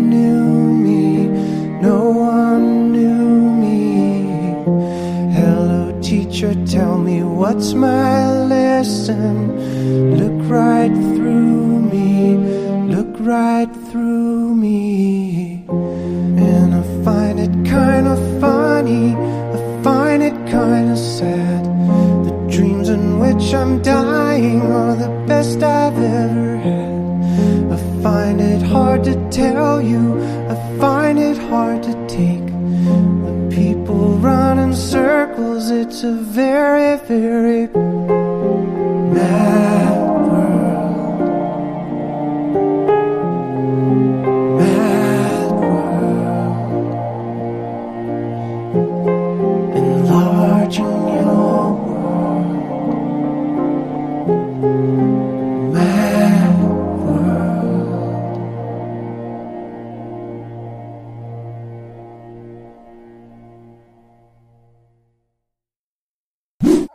what's 7.42 7.74
my 7.74 8.32
lesson. 8.54 9.34
Look 10.20 10.48
right 10.48 10.94
through 11.14 11.80
me, 11.92 12.36
look 12.94 13.12
right 13.18 13.72
through 13.90 14.54
me. 14.54 15.64
And 15.68 16.72
I 16.72 16.82
find 17.04 17.40
it 17.40 17.54
kind 17.68 18.06
of 18.06 18.18
funny, 18.40 19.16
I 19.56 19.82
find 19.82 20.22
it 20.22 20.36
kind 20.52 20.92
of 20.92 20.98
sad. 20.98 21.64
The 22.26 22.34
dreams 22.48 22.88
in 22.88 23.18
which 23.18 23.52
I'm 23.52 23.82
dying 23.82 24.62
are 24.62 24.94
the 24.94 25.12
best 25.26 25.64
I've 25.64 25.98
ever 25.98 26.56
had. 26.68 26.92
I 27.76 27.78
find 28.04 28.40
it 28.40 28.62
hard 28.62 29.02
to 29.02 29.14
tell 29.30 29.82
you, 29.82 30.04
I 30.48 30.54
find 30.78 31.18
it 31.18 31.38
hard 31.50 31.82
to 31.88 31.94
take. 32.06 32.48
When 33.24 33.50
people 33.50 34.16
run 34.28 34.60
in 34.60 34.72
circles, 34.76 35.31
it's 35.70 36.02
a 36.02 36.12
very, 36.12 36.96
very 37.06 38.21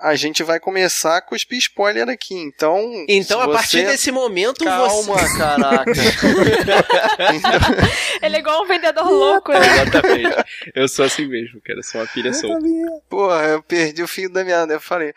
A 0.08 0.16
gente 0.16 0.42
vai 0.42 0.60
começar 0.60 1.22
com 1.22 1.36
os 1.36 1.46
spoiler 1.52 2.08
aqui, 2.08 2.34
então. 2.34 3.06
Então, 3.10 3.42
a 3.42 3.50
partir 3.50 3.82
você- 3.82 3.88
desse 3.88 4.12
momento, 4.12 4.64
Calma, 4.64 5.18
você... 5.18 5.38
caraca. 5.38 5.92
Ele 8.22 8.36
é 8.36 8.40
igual 8.40 8.64
um 8.64 8.68
vendedor 8.68 9.10
louco, 9.10 9.52
né? 9.52 9.60
Exatamente. 9.60 10.36
Eu 10.74 10.88
sou 10.88 11.06
assim 11.06 11.28
mesmo, 11.28 11.62
cara. 11.62 11.80
Eu 11.80 11.84
sou 11.84 12.02
uma 12.02 12.08
pilha 12.08 12.34
solta. 12.34 12.66
Porra, 13.10 13.44
eu 13.48 13.62
perdi 13.62 14.02
o 14.02 14.08
fio 14.08 14.32
da 14.32 14.44
meada, 14.44 14.74
eu 14.74 14.82
falei. 14.82 15.14